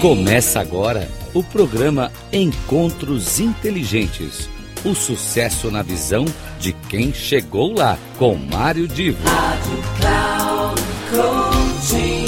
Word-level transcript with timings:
Começa 0.00 0.60
agora 0.60 1.08
o 1.32 1.42
programa 1.42 2.12
Encontros 2.30 3.40
Inteligentes. 3.40 4.48
O 4.84 4.94
sucesso 4.94 5.70
na 5.70 5.82
visão 5.82 6.26
de 6.58 6.74
quem 6.90 7.12
chegou 7.12 7.72
lá, 7.72 7.98
com 8.18 8.34
Mário 8.34 8.86
Divo. 8.86 9.22
Rádio 9.24 9.78
Cloud 9.98 10.82
Coaching. 11.10 12.24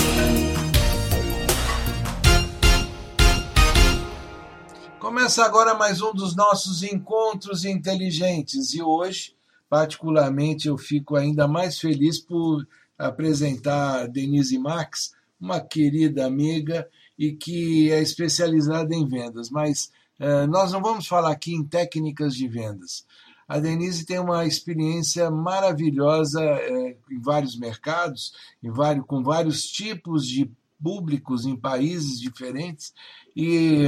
Começa 4.98 5.44
agora 5.44 5.74
mais 5.74 6.00
um 6.00 6.14
dos 6.14 6.34
nossos 6.34 6.82
encontros 6.82 7.64
inteligentes 7.64 8.72
e 8.72 8.82
hoje, 8.82 9.34
particularmente, 9.68 10.68
eu 10.68 10.78
fico 10.78 11.14
ainda 11.14 11.46
mais 11.46 11.78
feliz 11.78 12.18
por 12.18 12.66
apresentar 12.98 14.08
Denise 14.08 14.58
Max, 14.58 15.12
uma 15.38 15.60
querida 15.60 16.24
amiga 16.24 16.88
e 17.18 17.32
que 17.32 17.90
é 17.90 18.00
especializada 18.00 18.94
em 18.94 19.06
vendas, 19.06 19.50
mas 19.50 19.90
uh, 20.20 20.46
nós 20.48 20.72
não 20.72 20.82
vamos 20.82 21.06
falar 21.06 21.30
aqui 21.30 21.54
em 21.54 21.64
técnicas 21.64 22.34
de 22.34 22.46
vendas. 22.48 23.04
A 23.48 23.60
Denise 23.60 24.04
tem 24.04 24.18
uma 24.18 24.44
experiência 24.44 25.30
maravilhosa 25.30 26.42
uh, 26.42 27.12
em 27.12 27.20
vários 27.20 27.56
mercados, 27.58 28.32
em 28.62 28.70
vários, 28.70 29.06
com 29.06 29.22
vários 29.22 29.64
tipos 29.66 30.26
de 30.26 30.50
públicos 30.82 31.46
em 31.46 31.56
países 31.56 32.20
diferentes 32.20 32.92
e 33.34 33.84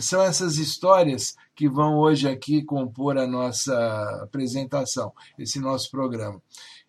são 0.00 0.22
essas 0.22 0.56
histórias 0.56 1.36
que 1.54 1.68
vão 1.68 1.98
hoje 1.98 2.28
aqui 2.28 2.62
compor 2.62 3.18
a 3.18 3.26
nossa 3.26 3.74
apresentação, 4.22 5.12
esse 5.38 5.58
nosso 5.58 5.90
programa. 5.90 6.40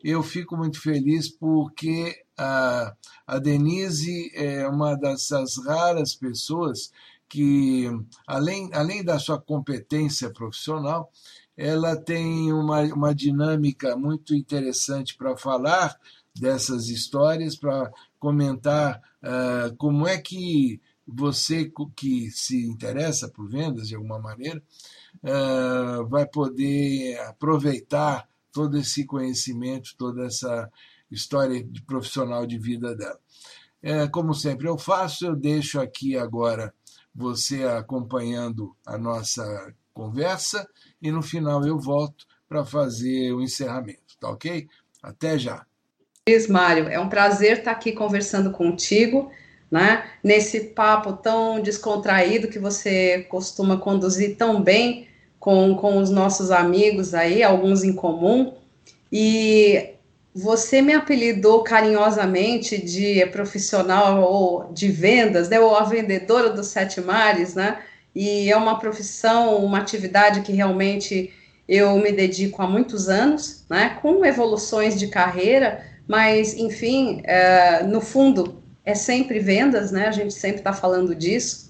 Eu 0.04 0.24
fico 0.24 0.56
muito 0.56 0.82
feliz 0.82 1.28
porque 1.30 2.24
a, 2.40 2.96
a 3.28 3.38
Denise 3.38 4.32
é 4.34 4.68
uma 4.68 4.96
dessas 4.96 5.58
raras 5.58 6.16
pessoas 6.16 6.92
que, 7.28 7.86
além, 8.26 8.70
além 8.74 9.04
da 9.04 9.20
sua 9.20 9.40
competência 9.40 10.32
profissional, 10.32 11.12
ela 11.56 11.96
tem 11.98 12.52
uma, 12.54 12.82
uma 12.84 13.14
dinâmica 13.14 13.96
muito 13.96 14.34
interessante 14.34 15.16
para 15.16 15.36
falar 15.36 16.00
dessas 16.34 16.88
histórias, 16.88 17.56
para 17.56 17.92
comentar 18.18 19.02
uh, 19.22 19.76
como 19.76 20.08
é 20.08 20.18
que 20.18 20.82
você 21.06 21.72
que 21.96 22.32
se 22.32 22.66
interessa 22.66 23.28
por 23.28 23.50
vendas 23.50 23.90
de 23.90 23.96
alguma 23.96 24.20
maneira 24.20 24.62
uh, 25.24 26.08
vai 26.08 26.26
poder 26.26 27.20
aproveitar 27.22 28.30
todo 28.52 28.78
esse 28.78 29.06
conhecimento, 29.06 29.96
toda 29.98 30.26
essa 30.26 30.72
história 31.12 31.64
de 31.64 31.82
profissional 31.82 32.46
de 32.46 32.58
vida 32.58 32.96
dela. 32.96 33.20
É, 33.82 34.08
como 34.08 34.34
sempre 34.34 34.68
eu 34.68 34.78
faço, 34.78 35.26
eu 35.26 35.36
deixo 35.36 35.80
aqui 35.80 36.18
agora 36.18 36.74
você 37.14 37.64
acompanhando 37.64 38.76
a 38.86 38.98
nossa 38.98 39.74
conversa 39.94 40.68
e 41.02 41.12
no 41.12 41.22
final 41.22 41.66
eu 41.66 41.80
volto 41.80 42.26
para 42.48 42.66
fazer 42.66 43.32
o 43.34 43.42
encerramento, 43.42 44.18
tá 44.20 44.30
ok? 44.30 44.68
Até 45.02 45.38
já. 45.38 45.66
Mário, 46.50 46.88
é 46.88 47.00
um 47.00 47.10
prazer 47.10 47.60
estar 47.60 47.72
aqui 47.72 47.92
conversando 47.92 48.52
contigo 48.52 49.32
né? 49.72 50.04
Nesse 50.24 50.62
papo 50.62 51.14
tão 51.14 51.62
descontraído 51.62 52.48
que 52.48 52.60
você 52.60 53.26
costuma 53.30 53.78
conduzir 53.78 54.36
tão 54.36 54.62
bem 54.62 55.08
com, 55.40 55.76
com 55.76 55.98
os 55.98 56.10
nossos 56.10 56.52
amigos 56.52 57.14
aí, 57.14 57.44
alguns 57.44 57.84
em 57.84 57.94
comum. 57.94 58.54
E 59.12 59.96
você 60.34 60.82
me 60.82 60.94
apelidou 60.94 61.64
carinhosamente 61.64 62.78
de 62.78 63.26
profissional 63.28 64.22
ou 64.22 64.72
de 64.74 64.90
vendas, 64.90 65.50
né? 65.50 65.60
Ou 65.60 65.76
a 65.76 65.84
vendedora 65.84 66.50
dos 66.50 66.68
sete 66.68 67.02
mares, 67.02 67.56
né? 67.56 67.80
E 68.14 68.52
é 68.52 68.56
uma 68.56 68.80
profissão, 68.80 69.64
uma 69.64 69.80
atividade 69.80 70.42
que 70.42 70.52
realmente 70.52 71.34
eu 71.68 71.98
me 71.98 72.12
dedico 72.12 72.62
há 72.62 72.68
muitos 72.68 73.10
anos, 73.10 73.66
né? 73.70 73.98
Com 74.02 74.26
evoluções 74.26 74.98
de 74.98 75.08
carreira, 75.08 75.84
mas 76.08 76.54
enfim, 76.56 77.22
é, 77.26 77.84
no 77.84 78.02
fundo 78.02 78.64
é 78.86 78.96
sempre 78.96 79.40
vendas, 79.40 79.92
né? 79.92 80.08
A 80.08 80.12
gente 80.12 80.34
sempre 80.34 80.60
está 80.60 80.74
falando 80.74 81.16
disso. 81.16 81.70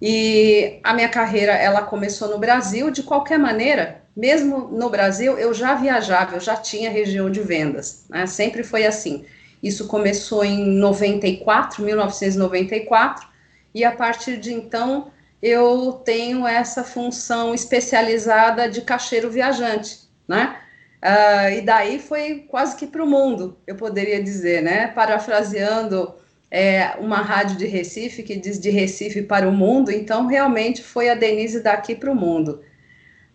E 0.00 0.80
a 0.82 0.92
minha 0.92 1.08
carreira, 1.08 1.52
ela 1.52 1.82
começou 1.82 2.28
no 2.28 2.38
Brasil, 2.38 2.90
de 2.90 3.04
qualquer 3.04 3.38
maneira, 3.38 4.01
mesmo 4.16 4.68
no 4.68 4.90
Brasil, 4.90 5.38
eu 5.38 5.54
já 5.54 5.74
viajava, 5.74 6.36
eu 6.36 6.40
já 6.40 6.56
tinha 6.56 6.90
região 6.90 7.30
de 7.30 7.40
vendas, 7.40 8.04
né? 8.08 8.26
Sempre 8.26 8.62
foi 8.62 8.84
assim. 8.84 9.24
Isso 9.62 9.86
começou 9.86 10.44
em 10.44 10.64
94, 10.76 11.82
1994, 11.82 13.26
e 13.74 13.84
a 13.84 13.92
partir 13.92 14.36
de 14.36 14.52
então 14.52 15.10
eu 15.40 15.92
tenho 16.04 16.46
essa 16.46 16.84
função 16.84 17.54
especializada 17.54 18.68
de 18.68 18.82
caixeiro 18.82 19.30
viajante, 19.30 20.00
né? 20.28 20.56
Uh, 21.02 21.58
e 21.58 21.60
daí 21.62 21.98
foi 21.98 22.46
quase 22.48 22.76
que 22.76 22.86
para 22.86 23.02
o 23.02 23.06
mundo, 23.06 23.58
eu 23.66 23.74
poderia 23.74 24.22
dizer, 24.22 24.62
né? 24.62 24.88
Parafraseando 24.88 26.14
é, 26.48 26.92
uma 27.00 27.16
rádio 27.16 27.56
de 27.56 27.66
Recife 27.66 28.22
que 28.22 28.36
diz 28.36 28.60
de 28.60 28.70
Recife 28.70 29.22
para 29.22 29.48
o 29.48 29.52
mundo, 29.52 29.90
então 29.90 30.26
realmente 30.26 30.82
foi 30.82 31.08
a 31.08 31.14
Denise 31.14 31.60
daqui 31.60 31.96
para 31.96 32.12
o 32.12 32.14
mundo. 32.14 32.62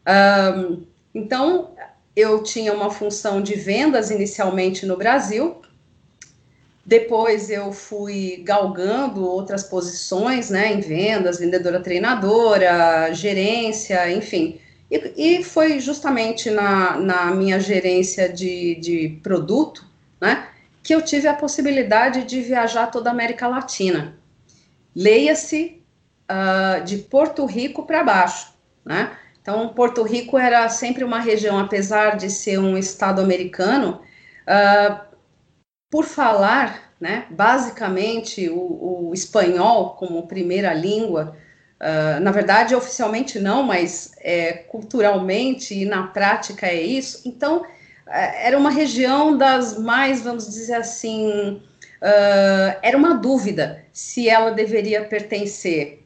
Um, 0.07 0.84
então, 1.13 1.72
eu 2.16 2.41
tinha 2.41 2.73
uma 2.73 2.90
função 2.90 3.41
de 3.41 3.56
vendas 3.56 4.09
inicialmente 4.09 4.85
no 4.85 4.95
Brasil, 4.95 5.62
depois 6.88 7.50
eu 7.50 7.73
fui 7.73 8.41
galgando 8.46 9.25
outras 9.25 9.62
posições, 9.62 10.50
né, 10.50 10.72
em 10.72 10.79
vendas, 10.79 11.38
vendedora 11.38 11.81
treinadora, 11.81 13.13
gerência, 13.13 14.09
enfim. 14.09 14.57
E, 14.90 15.40
e 15.40 15.44
foi 15.44 15.81
justamente 15.81 16.50
na, 16.50 16.97
na 16.97 17.25
minha 17.31 17.59
gerência 17.59 18.29
de, 18.29 18.75
de 18.75 19.19
produto, 19.22 19.85
né, 20.22 20.47
que 20.81 20.96
eu 20.96 21.01
tive 21.01 21.28
a 21.28 21.34
possibilidade 21.34 22.23
de 22.23 22.40
viajar 22.41 22.88
toda 22.88 23.09
a 23.09 23.12
América 23.12 23.50
Latina. 23.50 24.17
Leia-se 24.96 25.81
uh, 26.31 26.81
de 26.85 27.00
Porto 27.00 27.46
Rico 27.46 27.85
para 27.85 28.01
baixo, 28.01 28.53
né? 28.85 29.12
Então, 29.47 29.69
Porto 29.69 30.03
Rico 30.03 30.38
era 30.38 30.68
sempre 30.68 31.06
uma 31.06 31.22
região, 31.22 31.58
apesar 31.58 32.18
de 32.18 32.30
ser 32.30 32.59
um 32.59 32.78
estado 32.78 33.22
americano, 33.22 34.02
uh, 34.44 35.00
por 35.90 36.03
falar, 36.03 36.91
né, 37.00 37.25
basicamente, 37.30 38.50
o, 38.50 39.08
o, 39.08 39.13
espanhol 39.13 39.91
como 39.91 40.28
primeira 40.28 40.74
língua, 40.74 41.34
uh, 41.80 42.19
na 42.19 42.30
verdade, 42.30 42.75
oficialmente 42.75 43.40
não, 43.40 43.63
mas 43.63 44.12
é, 44.18 44.52
culturalmente 44.52 45.74
e 45.74 45.85
na 45.85 46.08
prática 46.08 46.68
é 46.68 46.81
isso. 46.81 47.22
Então, 47.24 47.66
é, 48.06 48.47
era 48.47 48.58
uma 48.58 48.69
região 48.69 49.38
das 49.38 49.79
mais, 49.79 50.19
vamos 50.19 50.46
dizer 50.46 50.75
assim, 50.75 51.62
uh, 52.02 52.79
era 52.81 52.97
uma 52.97 53.14
dúvida 53.14 53.81
se 53.94 54.28
ela 54.28 54.52
deveria 54.52 55.06
pertencer 55.06 56.03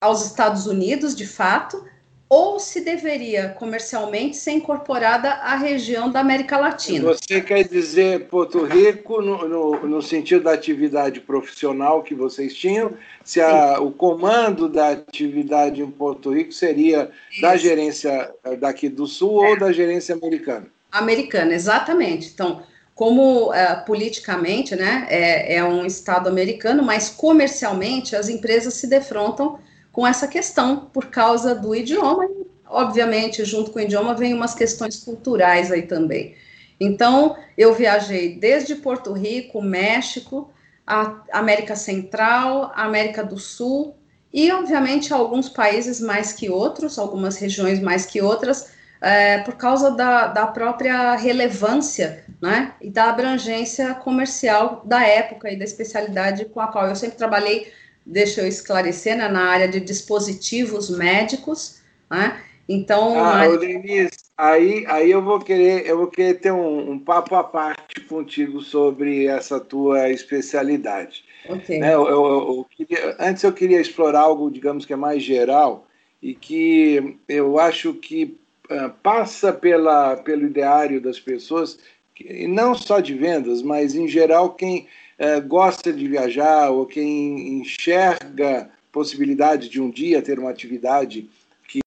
aos 0.00 0.26
Estados 0.26 0.66
Unidos, 0.66 1.14
de 1.14 1.28
fato, 1.28 1.92
ou 2.32 2.58
se 2.58 2.80
deveria 2.80 3.50
comercialmente 3.50 4.38
ser 4.38 4.52
incorporada 4.52 5.32
à 5.32 5.54
região 5.54 6.10
da 6.10 6.20
América 6.20 6.56
Latina. 6.56 7.12
Você 7.12 7.42
quer 7.42 7.68
dizer 7.68 8.26
Porto 8.28 8.64
Rico 8.64 9.20
no, 9.20 9.46
no, 9.46 9.86
no 9.86 10.00
sentido 10.00 10.44
da 10.44 10.54
atividade 10.54 11.20
profissional 11.20 12.02
que 12.02 12.14
vocês 12.14 12.54
tinham? 12.54 12.94
Se 13.22 13.38
a, 13.38 13.78
o 13.82 13.92
comando 13.92 14.66
da 14.66 14.92
atividade 14.92 15.82
em 15.82 15.90
Porto 15.90 16.32
Rico 16.32 16.52
seria 16.52 17.10
Isso. 17.30 17.42
da 17.42 17.54
gerência 17.54 18.32
daqui 18.58 18.88
do 18.88 19.06
Sul 19.06 19.44
é. 19.44 19.50
ou 19.50 19.58
da 19.58 19.70
gerência 19.70 20.14
americana? 20.14 20.68
Americana, 20.90 21.52
exatamente. 21.52 22.30
Então, 22.32 22.62
como 22.94 23.50
uh, 23.50 23.84
politicamente, 23.84 24.74
né, 24.74 25.06
é, 25.10 25.56
é, 25.56 25.64
um 25.64 25.84
Estado 25.84 26.30
americano, 26.30 26.82
mas 26.82 27.10
comercialmente 27.10 28.16
as 28.16 28.30
empresas 28.30 28.72
se 28.72 28.86
defrontam 28.86 29.58
com 29.92 30.06
essa 30.06 30.26
questão 30.26 30.88
por 30.92 31.06
causa 31.06 31.54
do 31.54 31.74
idioma. 31.74 32.24
E, 32.24 32.46
obviamente, 32.66 33.44
junto 33.44 33.70
com 33.70 33.78
o 33.78 33.82
idioma, 33.82 34.14
vem 34.14 34.34
umas 34.34 34.54
questões 34.54 34.96
culturais 35.04 35.70
aí 35.70 35.82
também. 35.82 36.34
Então, 36.80 37.36
eu 37.56 37.74
viajei 37.74 38.36
desde 38.36 38.74
Porto 38.74 39.12
Rico, 39.12 39.62
México, 39.62 40.50
a 40.86 41.22
América 41.30 41.76
Central, 41.76 42.72
a 42.74 42.84
América 42.84 43.22
do 43.22 43.38
Sul 43.38 43.94
e, 44.32 44.50
obviamente, 44.50 45.12
alguns 45.12 45.48
países 45.48 46.00
mais 46.00 46.32
que 46.32 46.50
outros, 46.50 46.98
algumas 46.98 47.36
regiões 47.36 47.80
mais 47.80 48.06
que 48.06 48.20
outras, 48.20 48.72
é, 49.00 49.38
por 49.38 49.54
causa 49.54 49.90
da, 49.90 50.28
da 50.28 50.46
própria 50.46 51.14
relevância 51.16 52.24
né, 52.40 52.72
e 52.80 52.88
da 52.88 53.10
abrangência 53.10 53.94
comercial 53.94 54.82
da 54.84 55.04
época 55.04 55.50
e 55.50 55.56
da 55.56 55.64
especialidade 55.64 56.44
com 56.46 56.60
a 56.60 56.68
qual 56.68 56.86
eu 56.86 56.96
sempre 56.96 57.16
trabalhei, 57.16 57.72
deixa 58.04 58.40
eu 58.40 58.48
esclarecer, 58.48 59.16
né, 59.16 59.28
na 59.28 59.44
área 59.44 59.68
de 59.68 59.80
dispositivos 59.80 60.90
médicos, 60.90 61.80
né, 62.10 62.40
então... 62.68 63.18
Ah, 63.18 63.38
mas... 63.38 63.60
Denise, 63.60 64.10
aí, 64.36 64.84
aí 64.86 65.10
eu 65.10 65.22
vou 65.22 65.38
querer, 65.38 65.86
eu 65.86 65.98
vou 65.98 66.06
querer 66.06 66.34
ter 66.34 66.52
um, 66.52 66.92
um 66.92 66.98
papo 66.98 67.34
à 67.34 67.44
parte 67.44 68.00
contigo 68.02 68.60
sobre 68.60 69.26
essa 69.26 69.60
tua 69.60 70.10
especialidade. 70.10 71.24
Okay. 71.48 71.78
Né, 71.78 71.92
eu, 71.92 72.06
eu, 72.08 72.16
eu 72.16 72.66
queria, 72.76 73.16
antes 73.18 73.42
eu 73.42 73.52
queria 73.52 73.80
explorar 73.80 74.20
algo, 74.20 74.50
digamos 74.50 74.86
que 74.86 74.92
é 74.92 74.96
mais 74.96 75.22
geral 75.22 75.86
e 76.22 76.34
que 76.34 77.16
eu 77.28 77.58
acho 77.58 77.94
que 77.94 78.36
uh, 78.70 78.90
passa 79.02 79.52
pela, 79.52 80.16
pelo 80.16 80.46
ideário 80.46 81.00
das 81.00 81.18
pessoas, 81.18 81.78
que, 82.14 82.46
não 82.46 82.74
só 82.74 83.00
de 83.00 83.14
vendas, 83.14 83.60
mas 83.60 83.94
em 83.94 84.06
geral 84.06 84.54
quem 84.54 84.86
uh, 85.22 85.40
gosta 85.46 85.92
de 85.92 86.08
viajar 86.08 86.70
ou 86.70 86.86
quem 86.86 87.60
enxerga 87.60 88.70
possibilidade 88.90 89.68
de 89.68 89.80
um 89.80 89.90
dia 89.90 90.20
ter 90.20 90.38
uma 90.38 90.50
atividade 90.50 91.30
que 91.68 91.80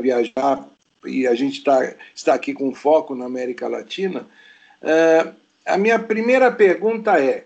viajar 0.00 0.68
e 1.04 1.26
a 1.26 1.34
gente 1.34 1.62
tá, 1.62 1.94
está 2.14 2.34
aqui 2.34 2.54
com 2.54 2.74
foco 2.74 3.14
na 3.14 3.26
América 3.26 3.68
Latina. 3.68 4.26
Uh, 4.82 5.34
a 5.66 5.76
minha 5.76 5.98
primeira 5.98 6.50
pergunta 6.50 7.20
é 7.20 7.44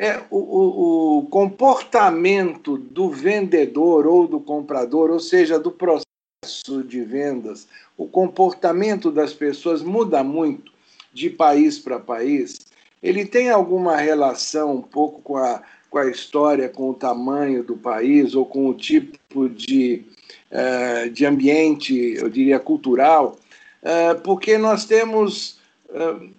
é 0.00 0.18
o, 0.30 0.38
o, 0.38 1.18
o, 1.18 1.26
comportamento 1.26 2.78
do 2.78 3.10
vendedor 3.10 4.06
ou 4.06 4.26
do 4.26 4.40
comprador, 4.40 5.10
ou 5.10 5.20
seja, 5.20 5.58
do 5.58 5.70
processo 5.70 6.82
de 6.82 7.02
vendas, 7.02 7.68
o 7.98 8.08
comportamento 8.08 9.10
das 9.10 9.34
pessoas 9.34 9.82
muda 9.82 10.24
muito 10.24 10.72
de 11.12 11.28
país 11.28 11.78
para 11.78 11.98
país. 11.98 12.60
Ele 13.02 13.24
tem 13.24 13.50
alguma 13.50 13.96
relação 13.96 14.76
um 14.76 14.82
pouco 14.82 15.22
com 15.22 15.36
a, 15.36 15.62
com 15.88 15.98
a 15.98 16.10
história, 16.10 16.68
com 16.68 16.90
o 16.90 16.94
tamanho 16.94 17.62
do 17.62 17.76
país 17.76 18.34
ou 18.34 18.44
com 18.44 18.68
o 18.68 18.74
tipo 18.74 19.48
de, 19.48 20.04
uh, 20.50 21.10
de 21.10 21.24
ambiente, 21.24 22.14
eu 22.16 22.28
diria, 22.28 22.58
cultural, 22.58 23.38
uh, 23.82 24.20
porque 24.22 24.58
nós 24.58 24.84
temos 24.84 25.58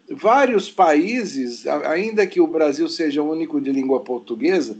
vários 0.10 0.72
países, 0.72 1.68
ainda 1.68 2.25
que 2.25 2.40
o 2.40 2.48
Brasil 2.48 2.88
seja 2.88 3.22
o 3.22 3.30
único 3.30 3.60
de 3.60 3.69
língua 3.69 4.00
portuguesa, 4.00 4.78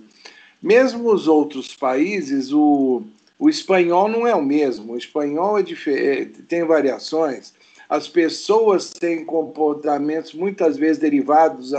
mesmo 0.62 1.12
os 1.12 1.28
outros 1.28 1.76
países, 1.76 2.54
o, 2.54 3.02
o 3.40 3.50
espanhol 3.50 4.08
não 4.08 4.28
é 4.28 4.36
o 4.36 4.44
mesmo. 4.44 4.94
O 4.94 4.98
espanhol 4.98 5.58
é, 5.58 6.26
tem 6.48 6.64
variações. 6.64 7.54
As 7.92 8.08
pessoas 8.08 8.92
têm 8.94 9.26
comportamentos 9.26 10.34
muitas 10.34 10.78
vezes 10.78 10.98
derivados 10.98 11.74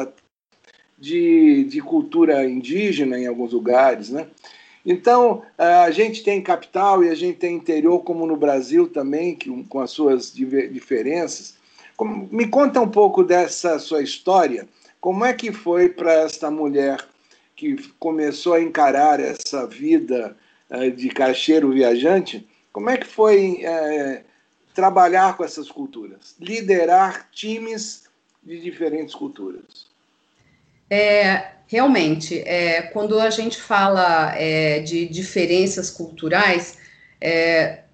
de, 0.98 1.64
de 1.64 1.80
cultura 1.80 2.44
indígena 2.44 3.18
em 3.18 3.26
alguns 3.26 3.54
lugares, 3.54 4.10
né? 4.10 4.26
Então, 4.84 5.40
a 5.56 5.90
gente 5.90 6.22
tem 6.22 6.42
capital 6.42 7.02
e 7.02 7.08
a 7.08 7.14
gente 7.14 7.38
tem 7.38 7.56
interior, 7.56 8.00
como 8.00 8.26
no 8.26 8.36
Brasil 8.36 8.86
também, 8.88 9.34
que, 9.34 9.50
com 9.64 9.80
as 9.80 9.90
suas 9.90 10.30
diferenças. 10.34 11.54
Me 12.30 12.46
conta 12.46 12.78
um 12.78 12.90
pouco 12.90 13.24
dessa 13.24 13.78
sua 13.78 14.02
história. 14.02 14.68
Como 15.00 15.24
é 15.24 15.32
que 15.32 15.50
foi 15.50 15.88
para 15.88 16.12
esta 16.12 16.50
mulher 16.50 17.02
que 17.56 17.88
começou 17.98 18.52
a 18.52 18.60
encarar 18.60 19.18
essa 19.18 19.66
vida 19.66 20.36
uh, 20.68 20.90
de 20.90 21.08
caixeiro 21.08 21.70
viajante? 21.70 22.46
Como 22.70 22.90
é 22.90 22.98
que 22.98 23.06
foi 23.06 23.62
uh, 23.64 24.31
trabalhar 24.74 25.36
com 25.36 25.44
essas 25.44 25.70
culturas, 25.70 26.34
liderar 26.40 27.28
times 27.32 28.04
de 28.42 28.60
diferentes 28.60 29.14
culturas? 29.14 29.86
É, 30.90 31.52
realmente, 31.66 32.40
é, 32.40 32.82
quando 32.82 33.18
a 33.18 33.30
gente 33.30 33.60
fala 33.60 34.34
é, 34.36 34.80
de 34.80 35.06
diferenças 35.06 35.90
culturais, 35.90 36.78
é, 37.20 37.84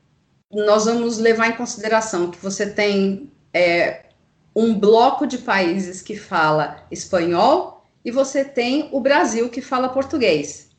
nós 0.50 0.86
vamos 0.86 1.18
levar 1.18 1.48
em 1.48 1.56
consideração 1.56 2.30
que 2.30 2.38
você 2.38 2.70
tem 2.70 3.30
é, 3.52 4.06
um 4.54 4.78
bloco 4.78 5.26
de 5.26 5.38
países 5.38 6.02
que 6.02 6.16
fala 6.16 6.84
espanhol 6.90 7.86
e 8.04 8.10
você 8.10 8.44
tem 8.44 8.88
o 8.92 9.00
Brasil 9.00 9.48
que 9.48 9.60
fala 9.60 9.88
português, 9.88 10.70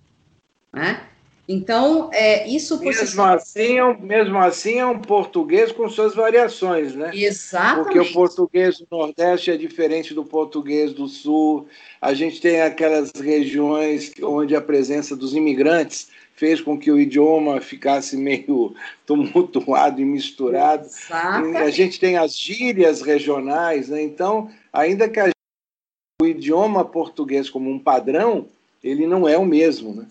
né? 0.73 1.08
Então, 1.51 2.11
é, 2.13 2.47
isso 2.47 2.77
por 2.77 2.85
mesmo, 2.85 3.07
si... 3.07 3.19
assim, 3.19 3.77
é 3.79 3.83
um, 3.83 3.99
mesmo 3.99 4.37
assim 4.37 4.77
é 4.77 4.85
um 4.85 4.99
português 4.99 5.71
com 5.71 5.89
suas 5.89 6.13
variações, 6.13 6.93
né? 6.93 7.09
Exatamente. 7.11 7.85
Porque 7.85 7.99
o 7.99 8.13
português 8.13 8.77
do 8.77 8.87
Nordeste 8.91 9.49
é 9.49 9.57
diferente 9.57 10.13
do 10.13 10.23
português 10.23 10.93
do 10.93 11.07
Sul. 11.07 11.67
A 11.99 12.13
gente 12.13 12.39
tem 12.39 12.61
aquelas 12.61 13.11
regiões 13.19 14.13
onde 14.21 14.55
a 14.55 14.61
presença 14.61 15.15
dos 15.15 15.33
imigrantes 15.33 16.09
fez 16.35 16.61
com 16.61 16.77
que 16.77 16.91
o 16.91 16.99
idioma 16.99 17.59
ficasse 17.59 18.15
meio 18.15 18.75
tumultuado 19.03 19.99
e 19.99 20.05
misturado. 20.05 20.85
Exatamente. 20.85 21.57
A 21.57 21.71
gente 21.71 21.99
tem 21.99 22.15
as 22.15 22.37
gírias 22.37 23.01
regionais, 23.01 23.89
né? 23.89 24.03
então, 24.03 24.51
ainda 24.71 25.09
que 25.09 25.19
a, 25.19 25.31
o 26.21 26.27
idioma 26.27 26.85
português 26.85 27.49
como 27.49 27.71
um 27.71 27.79
padrão, 27.79 28.45
ele 28.83 29.07
não 29.07 29.27
é 29.27 29.35
o 29.35 29.43
mesmo, 29.43 29.95
né? 29.95 30.05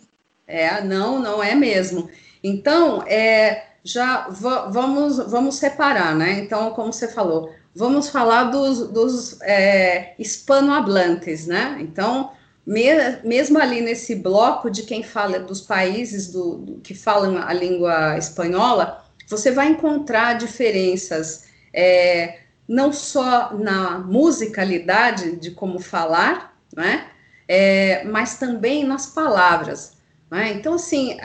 É, 0.49 0.83
não, 0.83 1.21
não 1.21 1.43
é 1.43 1.55
mesmo. 1.55 2.09
Então, 2.43 3.03
é, 3.07 3.67
já 3.85 4.29
vamos, 4.29 5.19
vamos 5.19 5.57
separar, 5.57 6.17
né? 6.17 6.41
Então, 6.41 6.71
como 6.71 6.93
você 6.93 7.07
falou, 7.07 7.53
vamos 7.75 8.09
falar 8.09 8.45
dos, 8.45 8.89
dos 8.89 9.41
é, 9.43 10.15
hispanohablantes, 10.19 11.47
né? 11.47 11.77
Então, 11.81 12.33
mesmo 12.67 13.59
ali 13.59 13.81
nesse 13.81 14.15
bloco 14.15 14.71
de 14.71 14.83
quem 14.83 15.03
fala 15.03 15.39
dos 15.39 15.61
países 15.61 16.31
do, 16.31 16.59
do, 16.59 16.81
que 16.81 16.95
falam 16.95 17.39
a 17.39 17.53
língua 17.53 18.19
espanhola, 18.19 19.05
você 19.27 19.51
vai 19.51 19.69
encontrar 19.69 20.35
diferenças 20.35 21.49
é, 21.73 22.41
não 22.67 22.93
só 22.93 23.55
na 23.55 23.99
musicalidade 23.99 25.37
de 25.37 25.51
como 25.51 25.79
falar, 25.79 26.59
né, 26.75 27.07
é, 27.47 28.05
mas 28.05 28.39
também 28.39 28.85
nas 28.85 29.07
palavras. 29.07 29.98
Né? 30.31 30.53
Então, 30.53 30.75
assim, 30.75 31.17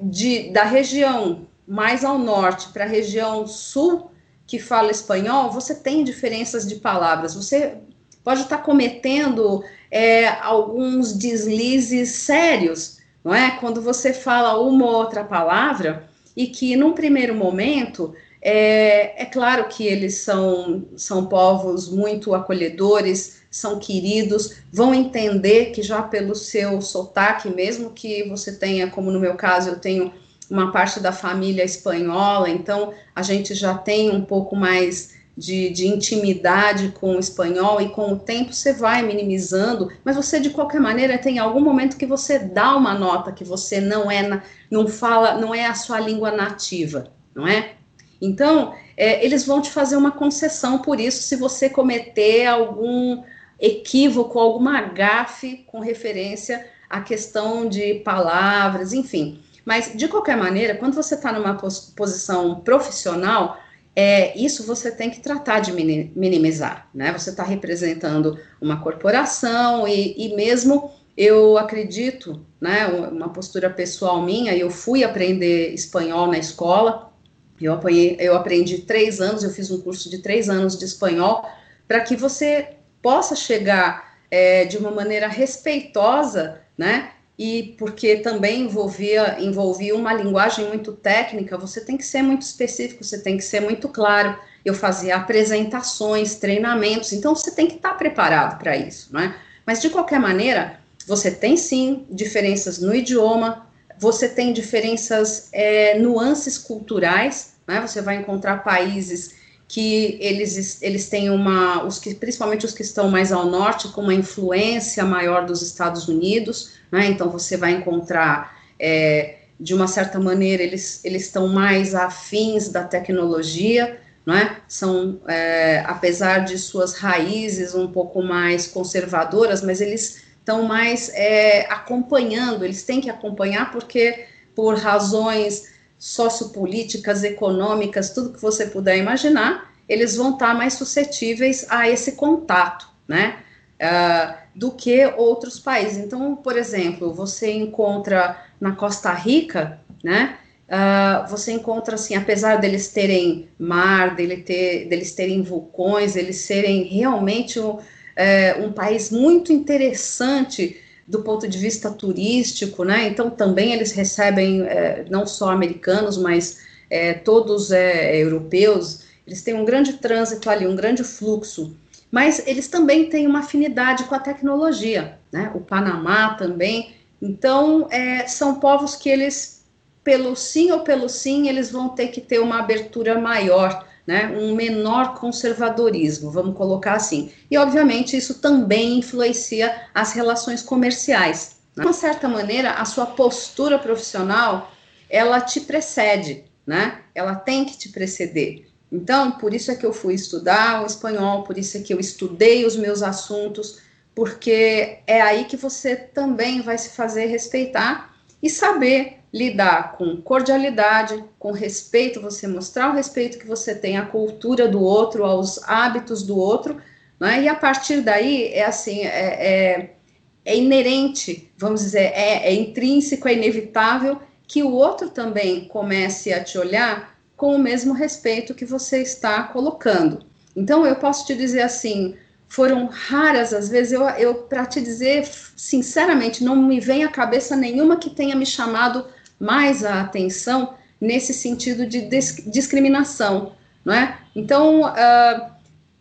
de, 0.00 0.50
da 0.50 0.64
região 0.64 1.46
mais 1.66 2.04
ao 2.04 2.18
norte 2.18 2.68
para 2.68 2.84
a 2.84 2.88
região 2.88 3.46
sul, 3.46 4.10
que 4.46 4.58
fala 4.58 4.90
espanhol, 4.90 5.50
você 5.50 5.74
tem 5.74 6.04
diferenças 6.04 6.66
de 6.66 6.76
palavras. 6.76 7.34
Você 7.34 7.78
pode 8.22 8.42
estar 8.42 8.58
cometendo 8.58 9.64
é, 9.90 10.28
alguns 10.28 11.12
deslizes 11.12 12.10
sérios, 12.10 12.98
não 13.24 13.34
é? 13.34 13.52
Quando 13.52 13.80
você 13.80 14.12
fala 14.12 14.60
uma 14.60 14.86
ou 14.86 14.92
outra 14.92 15.24
palavra 15.24 16.08
e 16.36 16.46
que, 16.46 16.76
num 16.76 16.92
primeiro 16.92 17.34
momento, 17.34 18.14
é, 18.40 19.22
é 19.22 19.24
claro 19.26 19.68
que 19.68 19.86
eles 19.86 20.16
são, 20.18 20.86
são 20.96 21.26
povos 21.26 21.88
muito 21.88 22.34
acolhedores, 22.34 23.41
são 23.52 23.78
queridos, 23.78 24.56
vão 24.72 24.94
entender 24.94 25.66
que 25.66 25.82
já 25.82 26.00
pelo 26.00 26.34
seu 26.34 26.80
sotaque, 26.80 27.50
mesmo 27.50 27.90
que 27.90 28.26
você 28.26 28.50
tenha, 28.50 28.90
como 28.90 29.10
no 29.10 29.20
meu 29.20 29.34
caso, 29.34 29.68
eu 29.68 29.78
tenho 29.78 30.10
uma 30.50 30.72
parte 30.72 30.98
da 30.98 31.12
família 31.12 31.62
espanhola, 31.62 32.48
então 32.48 32.94
a 33.14 33.22
gente 33.22 33.54
já 33.54 33.74
tem 33.74 34.10
um 34.10 34.22
pouco 34.22 34.56
mais 34.56 35.14
de, 35.36 35.70
de, 35.70 35.86
intimidade 35.86 36.94
com 36.98 37.16
o 37.16 37.18
espanhol 37.18 37.80
e 37.80 37.90
com 37.90 38.12
o 38.12 38.18
tempo 38.18 38.54
você 38.54 38.72
vai 38.72 39.02
minimizando, 39.02 39.90
mas 40.02 40.16
você 40.16 40.40
de 40.40 40.50
qualquer 40.50 40.80
maneira 40.80 41.18
tem 41.18 41.38
algum 41.38 41.60
momento 41.60 41.96
que 41.96 42.06
você 42.06 42.38
dá 42.38 42.74
uma 42.74 42.94
nota 42.94 43.32
que 43.32 43.44
você 43.44 43.80
não 43.80 44.10
é 44.10 44.22
na, 44.22 44.42
não 44.70 44.88
fala, 44.88 45.38
não 45.38 45.54
é 45.54 45.66
a 45.66 45.74
sua 45.74 46.00
língua 46.00 46.30
nativa, 46.30 47.08
não 47.34 47.46
é? 47.46 47.72
Então 48.20 48.74
é, 48.96 49.24
eles 49.24 49.44
vão 49.44 49.60
te 49.60 49.70
fazer 49.70 49.96
uma 49.96 50.10
concessão 50.10 50.78
por 50.78 51.00
isso 51.00 51.22
se 51.22 51.36
você 51.36 51.68
cometer 51.68 52.46
algum 52.46 53.22
equívoco, 53.62 54.38
alguma 54.38 54.82
gafe 54.82 55.64
com 55.68 55.78
referência 55.78 56.66
à 56.90 57.00
questão 57.00 57.68
de 57.68 57.94
palavras, 58.00 58.92
enfim. 58.92 59.40
Mas 59.64 59.92
de 59.94 60.08
qualquer 60.08 60.36
maneira, 60.36 60.74
quando 60.74 60.94
você 60.94 61.14
está 61.14 61.32
numa 61.32 61.54
posição 61.54 62.60
profissional 62.60 63.56
é, 63.94 64.36
isso 64.38 64.66
você 64.66 64.90
tem 64.90 65.10
que 65.10 65.20
tratar 65.20 65.60
de 65.60 65.70
minimizar, 65.70 66.88
né? 66.94 67.12
Você 67.12 67.30
está 67.30 67.42
representando 67.42 68.38
uma 68.60 68.80
corporação 68.80 69.86
e, 69.86 70.14
e, 70.16 70.34
mesmo 70.34 70.90
eu 71.14 71.58
acredito, 71.58 72.40
né? 72.58 72.86
Uma 72.86 73.28
postura 73.28 73.68
pessoal 73.68 74.22
minha, 74.22 74.56
eu 74.56 74.70
fui 74.70 75.04
aprender 75.04 75.74
espanhol 75.74 76.26
na 76.26 76.38
escola, 76.38 77.12
eu, 77.60 77.74
apanhei, 77.74 78.16
eu 78.18 78.34
aprendi 78.34 78.78
três 78.78 79.20
anos, 79.20 79.44
eu 79.44 79.50
fiz 79.50 79.70
um 79.70 79.80
curso 79.82 80.08
de 80.08 80.18
três 80.18 80.48
anos 80.48 80.78
de 80.78 80.86
espanhol, 80.86 81.46
para 81.86 82.00
que 82.00 82.16
você 82.16 82.70
possa 83.02 83.36
chegar 83.36 84.16
é, 84.30 84.64
de 84.64 84.78
uma 84.78 84.90
maneira 84.90 85.28
respeitosa, 85.28 86.60
né? 86.78 87.10
e 87.38 87.74
porque 87.78 88.18
também 88.18 88.62
envolvia, 88.62 89.36
envolvia 89.40 89.96
uma 89.96 90.12
linguagem 90.12 90.68
muito 90.68 90.92
técnica, 90.92 91.58
você 91.58 91.80
tem 91.80 91.96
que 91.96 92.04
ser 92.04 92.22
muito 92.22 92.42
específico, 92.42 93.02
você 93.02 93.18
tem 93.18 93.36
que 93.36 93.42
ser 93.42 93.60
muito 93.60 93.88
claro. 93.88 94.38
Eu 94.64 94.74
fazia 94.74 95.16
apresentações, 95.16 96.36
treinamentos, 96.36 97.12
então 97.12 97.34
você 97.34 97.50
tem 97.50 97.66
que 97.66 97.76
estar 97.76 97.94
preparado 97.94 98.58
para 98.58 98.76
isso, 98.76 99.12
né? 99.12 99.34
Mas 99.66 99.80
de 99.80 99.90
qualquer 99.90 100.20
maneira, 100.20 100.78
você 101.06 101.30
tem 101.30 101.56
sim 101.56 102.06
diferenças 102.10 102.78
no 102.78 102.94
idioma, 102.94 103.66
você 103.98 104.28
tem 104.28 104.52
diferenças, 104.52 105.48
é, 105.52 105.98
nuances 105.98 106.58
culturais, 106.58 107.54
né? 107.66 107.80
Você 107.80 108.00
vai 108.00 108.16
encontrar 108.16 108.62
países 108.62 109.34
que 109.72 110.18
eles, 110.20 110.82
eles 110.82 111.08
têm 111.08 111.30
uma, 111.30 111.82
os 111.82 111.98
que, 111.98 112.14
principalmente 112.14 112.66
os 112.66 112.74
que 112.74 112.82
estão 112.82 113.10
mais 113.10 113.32
ao 113.32 113.46
norte, 113.46 113.88
com 113.88 114.02
uma 114.02 114.12
influência 114.12 115.02
maior 115.02 115.46
dos 115.46 115.62
Estados 115.62 116.08
Unidos, 116.08 116.72
né? 116.90 117.06
Então 117.06 117.30
você 117.30 117.56
vai 117.56 117.72
encontrar, 117.72 118.54
é, 118.78 119.36
de 119.58 119.72
uma 119.72 119.88
certa 119.88 120.20
maneira, 120.20 120.62
eles, 120.62 121.02
eles 121.02 121.22
estão 121.22 121.48
mais 121.48 121.94
afins 121.94 122.68
da 122.68 122.84
tecnologia, 122.84 123.98
é? 124.28 124.56
São, 124.68 125.18
é, 125.26 125.82
apesar 125.86 126.40
de 126.40 126.58
suas 126.58 126.92
raízes 126.92 127.74
um 127.74 127.90
pouco 127.90 128.22
mais 128.22 128.66
conservadoras, 128.66 129.62
mas 129.62 129.80
eles 129.80 130.22
estão 130.38 130.64
mais 130.64 131.08
é, 131.14 131.62
acompanhando, 131.72 132.62
eles 132.62 132.82
têm 132.82 133.00
que 133.00 133.08
acompanhar 133.08 133.70
porque 133.72 134.26
por 134.54 134.76
razões 134.76 135.71
sociopolíticas, 136.02 137.22
econômicas, 137.22 138.10
tudo 138.10 138.32
que 138.32 138.42
você 138.42 138.66
puder 138.66 138.98
imaginar, 138.98 139.72
eles 139.88 140.16
vão 140.16 140.32
estar 140.32 140.52
mais 140.52 140.72
suscetíveis 140.74 141.64
a 141.70 141.88
esse 141.88 142.16
contato, 142.16 142.88
né? 143.06 143.38
Uh, 143.80 144.34
do 144.52 144.72
que 144.72 145.06
outros 145.16 145.60
países. 145.60 145.98
Então, 145.98 146.34
por 146.34 146.56
exemplo, 146.56 147.14
você 147.14 147.52
encontra 147.52 148.36
na 148.60 148.72
Costa 148.72 149.12
Rica, 149.12 149.80
né? 150.02 150.38
Uh, 150.66 151.30
você 151.30 151.52
encontra 151.52 151.94
assim, 151.94 152.16
apesar 152.16 152.56
deles 152.56 152.88
terem 152.88 153.48
mar, 153.56 154.16
dele 154.16 154.38
ter, 154.38 154.88
deles 154.88 155.12
terem 155.12 155.40
vulcões, 155.40 156.16
eles 156.16 156.38
serem 156.38 156.82
realmente 156.82 157.60
um, 157.60 157.78
é, 158.16 158.56
um 158.58 158.72
país 158.72 159.08
muito 159.12 159.52
interessante 159.52 160.81
do 161.12 161.22
ponto 161.22 161.46
de 161.46 161.58
vista 161.58 161.90
turístico, 161.90 162.84
né? 162.84 163.06
Então 163.06 163.28
também 163.28 163.74
eles 163.74 163.92
recebem 163.92 164.62
é, 164.62 165.04
não 165.10 165.26
só 165.26 165.50
americanos, 165.50 166.16
mas 166.16 166.62
é, 166.88 167.12
todos 167.12 167.70
é, 167.70 168.16
europeus. 168.16 169.04
Eles 169.26 169.42
têm 169.42 169.52
um 169.52 169.64
grande 169.64 169.92
trânsito 169.98 170.48
ali, 170.48 170.66
um 170.66 170.74
grande 170.74 171.04
fluxo. 171.04 171.76
Mas 172.10 172.42
eles 172.46 172.66
também 172.66 173.10
têm 173.10 173.26
uma 173.26 173.40
afinidade 173.40 174.04
com 174.04 174.14
a 174.14 174.18
tecnologia, 174.18 175.18
né? 175.30 175.52
O 175.54 175.60
Panamá 175.60 176.32
também. 176.34 176.94
Então 177.20 177.88
é, 177.90 178.26
são 178.26 178.54
povos 178.54 178.96
que 178.96 179.10
eles, 179.10 179.62
pelo 180.02 180.34
sim 180.34 180.72
ou 180.72 180.80
pelo 180.80 181.10
sim, 181.10 181.46
eles 181.46 181.70
vão 181.70 181.90
ter 181.90 182.08
que 182.08 182.22
ter 182.22 182.38
uma 182.38 182.60
abertura 182.60 183.20
maior 183.20 183.86
né, 184.06 184.26
um 184.36 184.54
menor 184.54 185.14
conservadorismo, 185.14 186.30
vamos 186.30 186.56
colocar 186.56 186.94
assim. 186.94 187.30
E, 187.50 187.56
obviamente, 187.56 188.16
isso 188.16 188.40
também 188.40 188.98
influencia 188.98 189.86
as 189.94 190.12
relações 190.12 190.62
comerciais. 190.62 191.56
Né? 191.76 191.82
De 191.82 191.88
uma 191.88 191.92
certa 191.92 192.28
maneira, 192.28 192.72
a 192.72 192.84
sua 192.84 193.06
postura 193.06 193.78
profissional, 193.78 194.72
ela 195.08 195.40
te 195.40 195.60
precede, 195.60 196.44
né? 196.66 197.00
Ela 197.14 197.34
tem 197.34 197.64
que 197.64 197.76
te 197.76 197.90
preceder. 197.90 198.66
Então, 198.90 199.32
por 199.32 199.54
isso 199.54 199.70
é 199.70 199.74
que 199.76 199.86
eu 199.86 199.92
fui 199.92 200.14
estudar 200.14 200.82
o 200.82 200.86
espanhol, 200.86 201.44
por 201.44 201.56
isso 201.56 201.78
é 201.78 201.80
que 201.80 201.94
eu 201.94 202.00
estudei 202.00 202.66
os 202.66 202.76
meus 202.76 203.02
assuntos, 203.02 203.78
porque 204.14 204.98
é 205.06 205.22
aí 205.22 205.44
que 205.44 205.56
você 205.56 205.96
também 205.96 206.60
vai 206.60 206.76
se 206.76 206.90
fazer 206.90 207.26
respeitar 207.26 208.14
e 208.42 208.50
saber 208.50 209.21
lidar 209.32 209.92
com 209.96 210.20
cordialidade, 210.20 211.24
com 211.38 211.52
respeito, 211.52 212.20
você 212.20 212.46
mostrar 212.46 212.90
o 212.90 212.94
respeito 212.94 213.38
que 213.38 213.46
você 213.46 213.74
tem 213.74 213.96
à 213.96 214.04
cultura 214.04 214.68
do 214.68 214.82
outro, 214.82 215.24
aos 215.24 215.62
hábitos 215.66 216.22
do 216.22 216.36
outro, 216.36 216.76
né? 217.18 217.42
e 217.42 217.48
a 217.48 217.54
partir 217.54 218.02
daí 218.02 218.48
é 218.52 218.64
assim, 218.64 219.00
é, 219.00 219.08
é, 219.08 219.96
é 220.44 220.56
inerente, 220.56 221.50
vamos 221.56 221.80
dizer, 221.80 222.12
é, 222.14 222.48
é 222.48 222.54
intrínseco, 222.54 223.26
é 223.26 223.32
inevitável 223.32 224.20
que 224.46 224.62
o 224.62 224.70
outro 224.70 225.08
também 225.08 225.66
comece 225.66 226.32
a 226.32 226.44
te 226.44 226.58
olhar 226.58 227.16
com 227.34 227.56
o 227.56 227.58
mesmo 227.58 227.94
respeito 227.94 228.54
que 228.54 228.66
você 228.66 229.00
está 229.00 229.44
colocando. 229.44 230.26
Então, 230.54 230.84
eu 230.84 230.96
posso 230.96 231.26
te 231.26 231.34
dizer 231.34 231.62
assim, 231.62 232.14
foram 232.46 232.84
raras 232.86 233.54
as 233.54 233.70
vezes, 233.70 233.92
eu, 233.92 234.02
eu 234.10 234.34
para 234.34 234.66
te 234.66 234.78
dizer 234.78 235.26
sinceramente, 235.56 236.44
não 236.44 236.54
me 236.54 236.78
vem 236.80 237.02
à 237.02 237.08
cabeça 237.08 237.56
nenhuma 237.56 237.96
que 237.96 238.10
tenha 238.10 238.36
me 238.36 238.44
chamado 238.44 239.06
mais 239.42 239.84
a 239.84 240.00
atenção 240.00 240.74
nesse 241.00 241.34
sentido 241.34 241.84
de 241.84 242.02
discriminação, 242.46 243.56
não 243.84 243.92
é? 243.92 244.16
Então, 244.36 244.82
uh, 244.82 245.50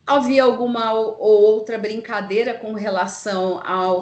havia 0.06 0.44
alguma 0.44 0.94
ou 0.94 1.42
outra 1.42 1.80
brincadeira 1.80 2.54
com 2.54 2.74
relação 2.74 3.60
ao 3.66 4.02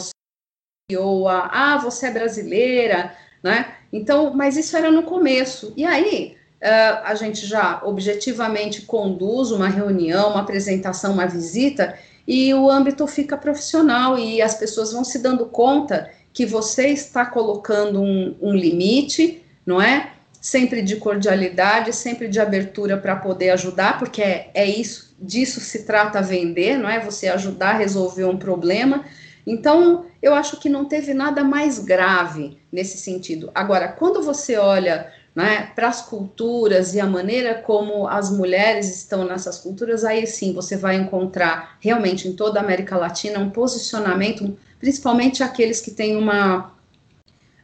ou 0.93 1.29
a, 1.29 1.49
ah, 1.53 1.77
você 1.77 2.07
é 2.07 2.11
brasileira, 2.11 3.15
né? 3.41 3.75
Então, 3.93 4.33
mas 4.33 4.57
isso 4.57 4.75
era 4.75 4.91
no 4.91 5.03
começo. 5.03 5.71
E 5.77 5.85
aí, 5.85 6.35
uh, 6.61 7.05
a 7.05 7.15
gente 7.15 7.45
já 7.45 7.79
objetivamente 7.85 8.81
conduz 8.81 9.51
uma 9.51 9.69
reunião, 9.69 10.31
uma 10.31 10.41
apresentação, 10.41 11.13
uma 11.13 11.27
visita, 11.27 11.97
e 12.27 12.53
o 12.53 12.69
âmbito 12.69 13.07
fica 13.07 13.37
profissional 13.37 14.17
e 14.17 14.41
as 14.41 14.55
pessoas 14.55 14.91
vão 14.91 15.05
se 15.05 15.19
dando 15.19 15.45
conta 15.45 16.11
que 16.33 16.45
você 16.45 16.87
está 16.87 17.25
colocando 17.25 18.01
um, 18.01 18.35
um 18.41 18.55
limite, 18.55 19.43
não 19.65 19.81
é? 19.81 20.11
Sempre 20.41 20.81
de 20.81 20.95
cordialidade, 20.95 21.93
sempre 21.93 22.27
de 22.27 22.39
abertura 22.39 22.97
para 22.97 23.15
poder 23.15 23.49
ajudar, 23.51 23.99
porque 23.99 24.21
é, 24.21 24.49
é 24.53 24.65
isso, 24.65 25.15
disso 25.19 25.59
se 25.59 25.83
trata 25.83 26.21
vender, 26.21 26.77
não 26.77 26.89
é? 26.89 26.99
Você 26.99 27.27
ajudar 27.27 27.71
a 27.71 27.77
resolver 27.77 28.25
um 28.25 28.37
problema. 28.37 29.03
Então, 29.45 30.05
eu 30.21 30.33
acho 30.33 30.59
que 30.59 30.69
não 30.69 30.85
teve 30.85 31.13
nada 31.13 31.43
mais 31.43 31.79
grave 31.79 32.57
nesse 32.71 32.97
sentido. 32.97 33.51
Agora, 33.53 33.87
quando 33.87 34.21
você 34.21 34.57
olha 34.57 35.11
né, 35.35 35.71
para 35.75 35.87
as 35.87 36.01
culturas 36.01 36.93
e 36.93 36.99
a 36.99 37.05
maneira 37.05 37.55
como 37.55 38.07
as 38.07 38.29
mulheres 38.29 38.89
estão 38.93 39.25
nessas 39.25 39.57
culturas, 39.59 40.03
aí 40.03 40.27
sim 40.27 40.53
você 40.53 40.75
vai 40.75 40.95
encontrar 40.95 41.77
realmente 41.79 42.27
em 42.27 42.33
toda 42.33 42.59
a 42.59 42.63
América 42.63 42.97
Latina 42.97 43.39
um 43.39 43.49
posicionamento 43.49 44.57
principalmente 44.79 45.43
aqueles 45.43 45.81
que 45.81 45.91
têm 45.91 46.17
uma, 46.17 46.71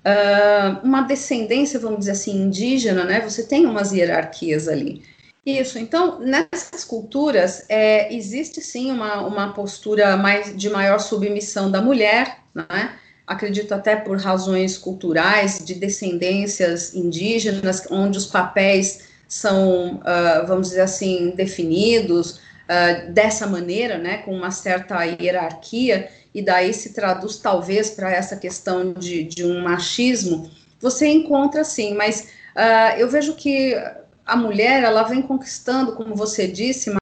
uh, 0.06 0.84
uma 0.84 1.02
descendência, 1.02 1.80
vamos 1.80 2.00
dizer 2.00 2.12
assim, 2.12 2.44
indígena, 2.44 3.04
né? 3.04 3.22
Você 3.22 3.44
tem 3.44 3.66
umas 3.66 3.92
hierarquias 3.92 4.68
ali. 4.68 5.04
Isso, 5.46 5.78
então, 5.78 6.20
nessas 6.20 6.84
culturas, 6.84 7.66
é, 7.70 8.14
existe 8.14 8.62
sim 8.62 8.92
uma, 8.92 9.22
uma 9.22 9.54
postura 9.54 10.18
mais, 10.18 10.56
de 10.58 10.70
maior 10.70 11.00
submissão 11.00 11.70
da 11.70 11.82
mulher, 11.82 12.40
né? 12.54 12.98
acredito 13.28 13.74
até 13.74 13.96
por 13.96 14.18
razões 14.18 14.78
culturais, 14.78 15.64
de 15.66 15.76
descendências 15.76 16.94
indígenas, 16.94 17.88
onde 17.90 18.18
os 18.18 18.26
papéis 18.26 19.06
são, 19.28 19.96
uh, 19.96 20.48
vamos 20.48 20.70
dizer 20.70 20.82
assim, 20.82 21.34
definidos 21.36 22.38
uh, 22.70 23.12
dessa 23.12 23.48
maneira, 23.48 23.98
né, 23.98 24.18
com 24.20 24.36
uma 24.36 24.52
certa 24.52 25.04
hierarquia, 25.04 26.10
e 26.36 26.42
daí 26.42 26.74
se 26.74 26.92
traduz 26.94 27.38
talvez 27.38 27.90
para 27.90 28.12
essa 28.12 28.36
questão 28.36 28.92
de, 28.92 29.24
de 29.24 29.46
um 29.46 29.62
machismo, 29.62 30.52
você 30.82 31.08
encontra 31.08 31.64
sim, 31.64 31.94
mas 31.94 32.28
uh, 32.54 33.00
eu 33.00 33.10
vejo 33.10 33.36
que 33.36 33.74
a 34.26 34.36
mulher 34.36 34.84
ela 34.84 35.04
vem 35.04 35.22
conquistando, 35.22 35.94
como 35.94 36.14
você 36.14 36.46
disse, 36.46 36.94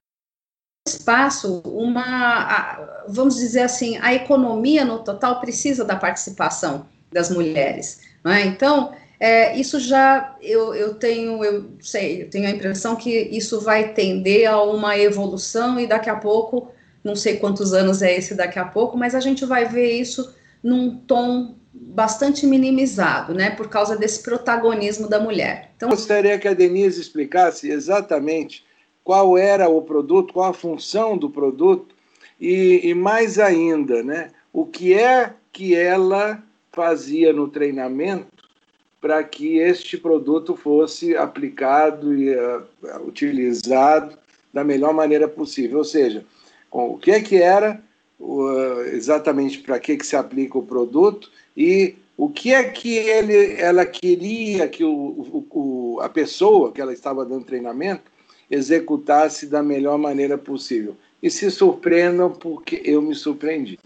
espaço, 0.87 1.63
uma, 1.65 3.03
vamos 3.07 3.37
dizer 3.37 3.61
assim, 3.61 3.97
a 4.03 4.13
economia 4.13 4.85
no 4.85 4.99
total 4.99 5.39
precisa 5.41 5.83
da 5.83 5.95
participação 5.95 6.85
das 7.11 7.31
mulheres, 7.31 8.01
é? 8.25 8.41
Então, 8.41 8.93
é, 9.19 9.57
isso 9.57 9.79
já, 9.79 10.35
eu, 10.41 10.75
eu 10.75 10.93
tenho, 10.93 11.43
eu 11.43 11.71
sei, 11.81 12.21
eu 12.21 12.29
tenho 12.29 12.47
a 12.47 12.51
impressão 12.51 12.95
que 12.95 13.09
isso 13.09 13.59
vai 13.61 13.93
tender 13.93 14.47
a 14.47 14.61
uma 14.61 14.95
evolução 14.95 15.79
e 15.79 15.87
daqui 15.87 16.09
a 16.09 16.17
pouco 16.17 16.71
não 17.03 17.15
sei 17.15 17.37
quantos 17.37 17.73
anos 17.73 18.01
é 18.01 18.15
esse 18.15 18.33
daqui 18.35 18.57
a 18.57 18.65
pouco, 18.65 18.97
mas 18.97 19.13
a 19.13 19.19
gente 19.19 19.45
vai 19.45 19.65
ver 19.65 19.91
isso 19.91 20.33
num 20.63 20.97
tom 20.97 21.55
bastante 21.73 22.45
minimizado, 22.45 23.33
né, 23.33 23.49
por 23.49 23.67
causa 23.67 23.97
desse 23.97 24.21
protagonismo 24.21 25.09
da 25.09 25.19
mulher. 25.19 25.71
Então, 25.75 25.89
Eu 25.89 25.95
gostaria 25.95 26.37
que 26.37 26.47
a 26.47 26.53
Denise 26.53 27.01
explicasse 27.01 27.69
exatamente 27.69 28.63
qual 29.03 29.37
era 29.37 29.67
o 29.67 29.81
produto, 29.81 30.33
qual 30.33 30.51
a 30.51 30.53
função 30.53 31.17
do 31.17 31.29
produto 31.29 31.93
e, 32.39 32.81
e 32.83 32.93
mais 32.93 33.39
ainda, 33.39 34.03
né, 34.03 34.29
o 34.51 34.65
que 34.65 34.93
é 34.93 35.33
que 35.51 35.75
ela 35.75 36.41
fazia 36.71 37.33
no 37.33 37.47
treinamento 37.47 38.27
para 39.01 39.23
que 39.23 39.57
este 39.57 39.97
produto 39.97 40.55
fosse 40.55 41.15
aplicado 41.15 42.15
e 42.15 42.33
uh, 42.33 42.63
utilizado 43.05 44.17
da 44.53 44.63
melhor 44.63 44.93
maneira 44.93 45.27
possível. 45.27 45.79
Ou 45.79 45.83
seja, 45.83 46.23
o 46.73 46.97
que 46.97 47.11
é 47.11 47.21
que 47.21 47.37
era, 47.37 47.81
exatamente 48.91 49.59
para 49.59 49.79
que, 49.79 49.97
que 49.97 50.05
se 50.05 50.15
aplica 50.15 50.57
o 50.57 50.65
produto 50.65 51.31
e 51.55 51.95
o 52.17 52.29
que 52.29 52.53
é 52.53 52.63
que 52.63 52.95
ele, 52.95 53.53
ela 53.59 53.85
queria 53.85 54.67
que 54.67 54.83
o, 54.83 55.45
o, 55.51 55.99
a 56.01 56.09
pessoa 56.09 56.71
que 56.71 56.79
ela 56.79 56.93
estava 56.93 57.25
dando 57.25 57.45
treinamento 57.45 58.11
executasse 58.49 59.47
da 59.47 59.63
melhor 59.63 59.97
maneira 59.97 60.37
possível. 60.37 60.95
E 61.21 61.29
se 61.29 61.49
surpreendam, 61.49 62.29
porque 62.29 62.81
eu 62.83 63.01
me 63.01 63.15
surpreendi. 63.15 63.79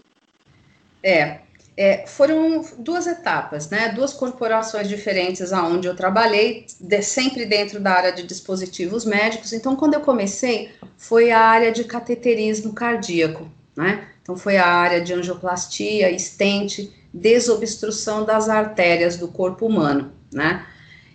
É, 1.02 1.40
é, 1.78 2.04
foram 2.08 2.64
duas 2.76 3.06
etapas, 3.06 3.70
né? 3.70 3.90
Duas 3.90 4.12
corporações 4.12 4.88
diferentes 4.88 5.52
aonde 5.52 5.86
eu 5.86 5.94
trabalhei, 5.94 6.66
de, 6.80 7.02
sempre 7.02 7.46
dentro 7.46 7.78
da 7.78 7.92
área 7.92 8.12
de 8.12 8.24
dispositivos 8.24 9.04
médicos. 9.04 9.52
Então, 9.52 9.76
quando 9.76 9.94
eu 9.94 10.00
comecei, 10.00 10.72
foi 10.96 11.30
a 11.30 11.38
área 11.38 11.70
de 11.70 11.84
cateterismo 11.84 12.72
cardíaco, 12.72 13.48
né? 13.76 14.08
Então, 14.20 14.36
foi 14.36 14.56
a 14.56 14.66
área 14.66 15.00
de 15.00 15.14
angioplastia, 15.14 16.10
estente, 16.10 16.92
desobstrução 17.14 18.24
das 18.24 18.48
artérias 18.48 19.16
do 19.16 19.28
corpo 19.28 19.64
humano, 19.64 20.10
né? 20.32 20.66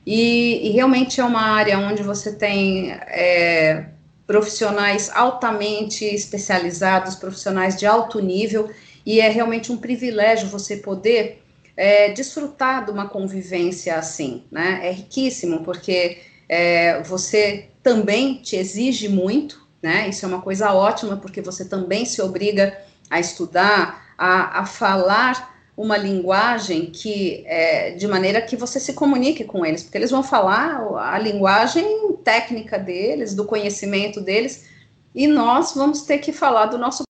E, 0.08 0.70
e 0.70 0.72
realmente 0.72 1.20
é 1.20 1.26
uma 1.26 1.42
área 1.42 1.78
onde 1.78 2.02
você 2.02 2.32
tem 2.32 2.92
é, 2.92 3.88
profissionais 4.26 5.12
altamente 5.14 6.06
especializados, 6.06 7.16
profissionais 7.16 7.76
de 7.76 7.86
alto 7.86 8.22
nível 8.22 8.70
e 9.06 9.20
é 9.20 9.30
realmente 9.30 9.72
um 9.72 9.78
privilégio 9.78 10.48
você 10.48 10.78
poder 10.78 11.44
é, 11.76 12.10
desfrutar 12.12 12.86
de 12.86 12.92
uma 12.92 13.08
convivência 13.08 13.96
assim, 13.96 14.44
né? 14.52 14.80
É 14.84 14.92
riquíssimo, 14.92 15.64
porque 15.64 16.20
é, 16.48 17.02
você 17.04 17.70
também 17.82 18.36
te 18.36 18.56
exige 18.56 19.10
muito, 19.10 19.68
né? 19.82 20.08
Isso 20.08 20.26
é 20.26 20.28
uma 20.28 20.42
coisa 20.42 20.72
ótima, 20.72 21.18
porque 21.18 21.42
você 21.42 21.66
também 21.66 22.06
se 22.06 22.22
obriga 22.22 22.78
a 23.10 23.20
estudar, 23.20 24.14
a, 24.18 24.60
a 24.60 24.66
falar 24.66 25.54
uma 25.76 25.98
linguagem 25.98 26.92
que 26.92 27.44
é, 27.48 27.92
de 27.92 28.08
maneira 28.08 28.42
que 28.42 28.56
você 28.56 28.80
se 28.80 28.94
comunique 28.94 29.44
com 29.44 29.66
eles, 29.66 29.84
porque 29.84 29.98
eles 29.98 30.12
vão 30.12 30.22
falar 30.22 30.80
a 31.00 31.18
linguagem 31.18 32.14
técnica 32.24 32.78
deles, 32.78 33.34
do 33.34 33.46
conhecimento 33.46 34.22
deles, 34.22 34.70
e 35.16 35.28
nós 35.28 35.74
vamos 35.74 36.04
ter 36.04 36.20
que 36.20 36.32
falar 36.32 36.68
do 36.68 36.78
nosso 36.78 37.04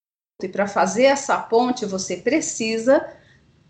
e 0.44 0.48
para 0.48 0.66
fazer 0.66 1.04
essa 1.04 1.38
ponte, 1.38 1.86
você 1.86 2.16
precisa 2.16 3.04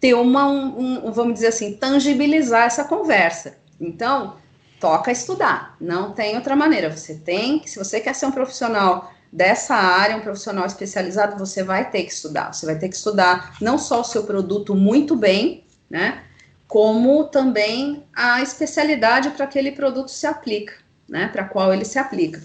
ter 0.00 0.14
uma, 0.14 0.46
um, 0.46 1.06
um, 1.08 1.12
vamos 1.12 1.34
dizer 1.34 1.48
assim, 1.48 1.74
tangibilizar 1.74 2.66
essa 2.66 2.84
conversa. 2.84 3.56
Então, 3.80 4.36
toca 4.78 5.10
estudar, 5.10 5.76
não 5.80 6.12
tem 6.12 6.36
outra 6.36 6.54
maneira. 6.54 6.94
Você 6.94 7.14
tem 7.14 7.66
se 7.66 7.78
você 7.78 8.00
quer 8.00 8.14
ser 8.14 8.26
um 8.26 8.32
profissional 8.32 9.12
dessa 9.32 9.74
área, 9.74 10.16
um 10.16 10.20
profissional 10.20 10.66
especializado, 10.66 11.38
você 11.38 11.62
vai 11.64 11.90
ter 11.90 12.04
que 12.04 12.12
estudar. 12.12 12.52
Você 12.52 12.66
vai 12.66 12.78
ter 12.78 12.88
que 12.88 12.94
estudar 12.94 13.56
não 13.60 13.78
só 13.78 14.00
o 14.00 14.04
seu 14.04 14.24
produto 14.24 14.74
muito 14.74 15.16
bem, 15.16 15.64
né? 15.90 16.22
Como 16.68 17.24
também 17.24 18.04
a 18.14 18.42
especialidade 18.42 19.30
para 19.30 19.44
aquele 19.44 19.72
produto 19.72 20.08
se 20.08 20.26
aplica, 20.26 20.74
né? 21.08 21.28
Para 21.28 21.44
qual 21.44 21.72
ele 21.72 21.84
se 21.84 21.98
aplica. 21.98 22.40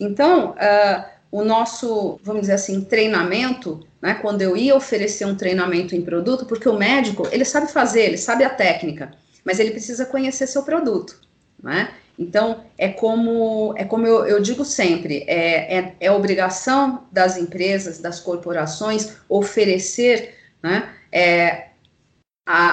Então, 0.00 0.50
uh, 0.52 1.11
o 1.32 1.42
nosso, 1.42 2.20
vamos 2.22 2.42
dizer 2.42 2.52
assim, 2.52 2.84
treinamento, 2.84 3.80
né, 4.02 4.12
quando 4.20 4.42
eu 4.42 4.54
ia 4.54 4.76
oferecer 4.76 5.24
um 5.24 5.34
treinamento 5.34 5.96
em 5.96 6.02
produto, 6.02 6.44
porque 6.44 6.68
o 6.68 6.76
médico, 6.78 7.26
ele 7.32 7.46
sabe 7.46 7.72
fazer, 7.72 8.02
ele 8.02 8.18
sabe 8.18 8.44
a 8.44 8.50
técnica, 8.50 9.12
mas 9.42 9.58
ele 9.58 9.70
precisa 9.70 10.04
conhecer 10.04 10.46
seu 10.46 10.62
produto, 10.62 11.18
né? 11.60 11.94
Então, 12.18 12.62
é 12.76 12.90
como, 12.90 13.72
é 13.78 13.84
como 13.84 14.06
eu, 14.06 14.26
eu 14.26 14.42
digo 14.42 14.62
sempre, 14.62 15.24
é, 15.26 15.78
é, 15.78 15.96
é, 15.98 16.12
obrigação 16.12 17.06
das 17.10 17.38
empresas, 17.38 17.98
das 17.98 18.20
corporações, 18.20 19.16
oferecer 19.26 20.34
né, 20.62 20.90
é, 21.10 21.68
a, 22.46 22.66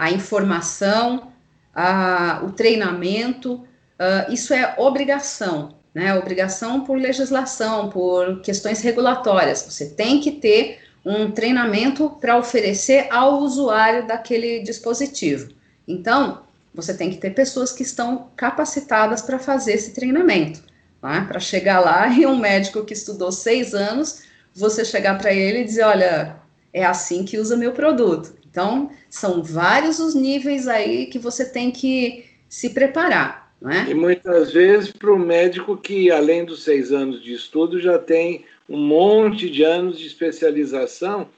a, 0.00 0.04
a, 0.04 0.10
informação, 0.10 1.30
a, 1.74 2.40
o 2.42 2.52
treinamento, 2.52 3.56
uh, 3.56 4.32
isso 4.32 4.54
é 4.54 4.74
obrigação, 4.78 5.77
né? 5.94 6.14
Obrigação 6.14 6.84
por 6.84 6.98
legislação, 6.98 7.88
por 7.90 8.40
questões 8.42 8.80
regulatórias. 8.80 9.62
Você 9.62 9.90
tem 9.90 10.20
que 10.20 10.32
ter 10.32 10.80
um 11.04 11.30
treinamento 11.30 12.10
para 12.20 12.36
oferecer 12.36 13.06
ao 13.10 13.40
usuário 13.40 14.06
daquele 14.06 14.60
dispositivo. 14.60 15.50
Então, 15.86 16.42
você 16.74 16.92
tem 16.92 17.10
que 17.10 17.16
ter 17.16 17.30
pessoas 17.30 17.72
que 17.72 17.82
estão 17.82 18.28
capacitadas 18.36 19.22
para 19.22 19.38
fazer 19.38 19.72
esse 19.72 19.92
treinamento. 19.92 20.62
Tá? 21.00 21.22
Para 21.22 21.40
chegar 21.40 21.80
lá 21.80 22.08
e 22.12 22.26
um 22.26 22.36
médico 22.36 22.84
que 22.84 22.92
estudou 22.92 23.32
seis 23.32 23.74
anos, 23.74 24.22
você 24.54 24.84
chegar 24.84 25.18
para 25.18 25.32
ele 25.32 25.60
e 25.60 25.64
dizer: 25.64 25.84
olha, 25.84 26.36
é 26.72 26.84
assim 26.84 27.24
que 27.24 27.38
usa 27.38 27.56
meu 27.56 27.72
produto. 27.72 28.34
Então, 28.50 28.90
são 29.08 29.42
vários 29.42 29.98
os 29.98 30.14
níveis 30.14 30.66
aí 30.66 31.06
que 31.06 31.18
você 31.18 31.44
tem 31.44 31.70
que 31.70 32.26
se 32.48 32.70
preparar. 32.70 33.47
É? 33.66 33.90
E 33.90 33.94
muitas 33.94 34.52
vezes 34.52 34.92
para 34.92 35.12
o 35.12 35.18
médico 35.18 35.76
que, 35.76 36.10
além 36.10 36.44
dos 36.44 36.62
seis 36.62 36.92
anos 36.92 37.22
de 37.22 37.32
estudo, 37.34 37.80
já 37.80 37.98
tem 37.98 38.44
um 38.68 38.78
monte 38.78 39.50
de 39.50 39.64
anos 39.64 39.98
de 39.98 40.06
especialização 40.06 41.28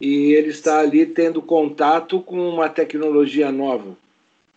e 0.00 0.32
ele 0.32 0.48
está 0.48 0.80
ali 0.80 1.06
tendo 1.06 1.42
contato 1.42 2.20
com 2.20 2.36
uma 2.48 2.68
tecnologia 2.68 3.52
nova. 3.52 3.96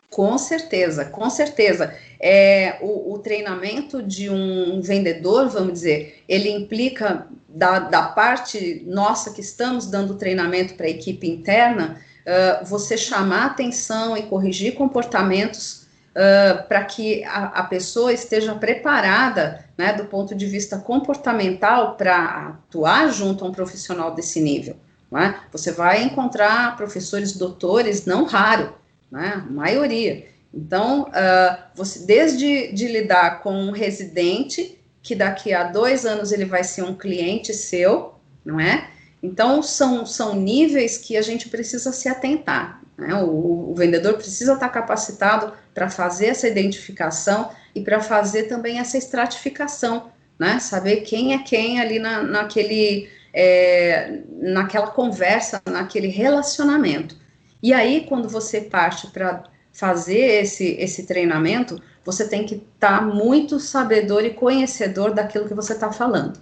Com 0.10 0.38
certeza, 0.38 1.05
com 1.05 1.29
certeza. 1.29 1.95
É, 2.19 2.77
o, 2.81 3.13
o 3.13 3.19
treinamento 3.19 4.03
de 4.03 4.29
um 4.29 4.81
vendedor, 4.81 5.47
vamos 5.47 5.73
dizer, 5.73 6.23
ele 6.27 6.49
implica 6.49 7.27
da, 7.47 7.79
da 7.79 8.03
parte 8.03 8.84
nossa 8.86 9.31
que 9.31 9.41
estamos 9.41 9.89
dando 9.89 10.15
treinamento 10.15 10.73
para 10.73 10.86
a 10.86 10.89
equipe 10.89 11.29
interna, 11.29 12.01
uh, 12.21 12.65
você 12.65 12.97
chamar 12.97 13.45
atenção 13.45 14.17
e 14.17 14.23
corrigir 14.23 14.75
comportamentos 14.75 15.81
uh, 16.12 16.67
para 16.67 16.84
que 16.84 17.24
a, 17.24 17.45
a, 17.45 17.63
pessoa 17.63 18.13
esteja 18.13 18.54
preparada, 18.56 19.65
né, 19.78 19.93
do 19.93 20.06
ponto 20.06 20.36
de 20.36 20.45
vista 20.45 20.78
comportamental, 20.78 21.95
para 21.95 22.47
atuar 22.47 23.12
junto 23.12 23.43
a 23.43 23.47
um 23.47 23.52
profissional 23.52 24.13
desse 24.13 24.39
nível. 24.41 24.76
Né? 25.12 25.39
Você 25.52 25.71
vai 25.71 26.04
encontrar 26.04 26.76
professores 26.78 27.34
doutores, 27.34 28.06
não 28.06 28.26
raro, 28.26 28.74
né, 29.12 29.34
a 29.36 29.52
maioria. 29.52 30.28
Então, 30.54 31.04
uh, 31.04 31.58
você, 31.76 32.06
desde 32.06 32.74
de 32.74 32.88
lidar 32.88 33.41
com 33.41 33.54
um 33.54 33.71
residente, 33.71 34.78
que 35.02 35.15
daqui 35.15 35.54
a 35.54 35.63
dois 35.63 36.06
anos 36.06 36.32
ele 36.32 36.45
vai 36.45 36.63
ser 36.63 36.84
um 36.84 36.93
cliente 36.93 37.54
seu, 37.54 38.15
não 38.45 38.60
é? 38.60 38.89
Então, 39.24 39.62
são, 39.62 40.06
são 40.06 40.36
níveis 40.36 40.97
que 40.97 41.15
a 41.15 41.21
gente 41.21 41.47
precisa 41.47 41.91
se 41.91 42.10
atentar. 42.10 42.81
Né? 43.01 43.15
O, 43.15 43.71
o, 43.71 43.75
vendedor 43.75 44.13
precisa 44.13 44.53
estar 44.53 44.69
capacitado 44.69 45.51
para 45.73 45.89
fazer 45.89 46.27
essa 46.27 46.47
identificação 46.47 47.49
e 47.73 47.81
para 47.81 47.99
fazer 47.99 48.43
também 48.43 48.77
essa 48.77 48.95
estratificação, 48.95 50.11
né? 50.37 50.59
Saber 50.59 50.97
quem 50.97 51.33
é 51.33 51.39
quem 51.39 51.81
ali 51.81 51.97
na, 51.97 52.21
naquele, 52.21 53.09
é, 53.33 54.19
naquela 54.39 54.87
conversa, 54.87 55.59
naquele 55.65 56.09
relacionamento. 56.09 57.15
E 57.63 57.73
aí, 57.73 58.05
quando 58.07 58.29
você 58.29 58.61
parte 58.61 59.07
para 59.07 59.45
fazer 59.73 60.43
esse, 60.43 60.75
esse 60.79 61.07
treinamento, 61.07 61.81
você 62.05 62.27
tem 62.27 62.45
que 62.45 62.55
estar 62.55 62.99
tá 62.99 63.01
muito 63.01 63.59
sabedor 63.59 64.23
e 64.23 64.31
conhecedor 64.31 65.11
daquilo 65.11 65.47
que 65.47 65.55
você 65.55 65.73
está 65.73 65.91
falando. 65.91 66.39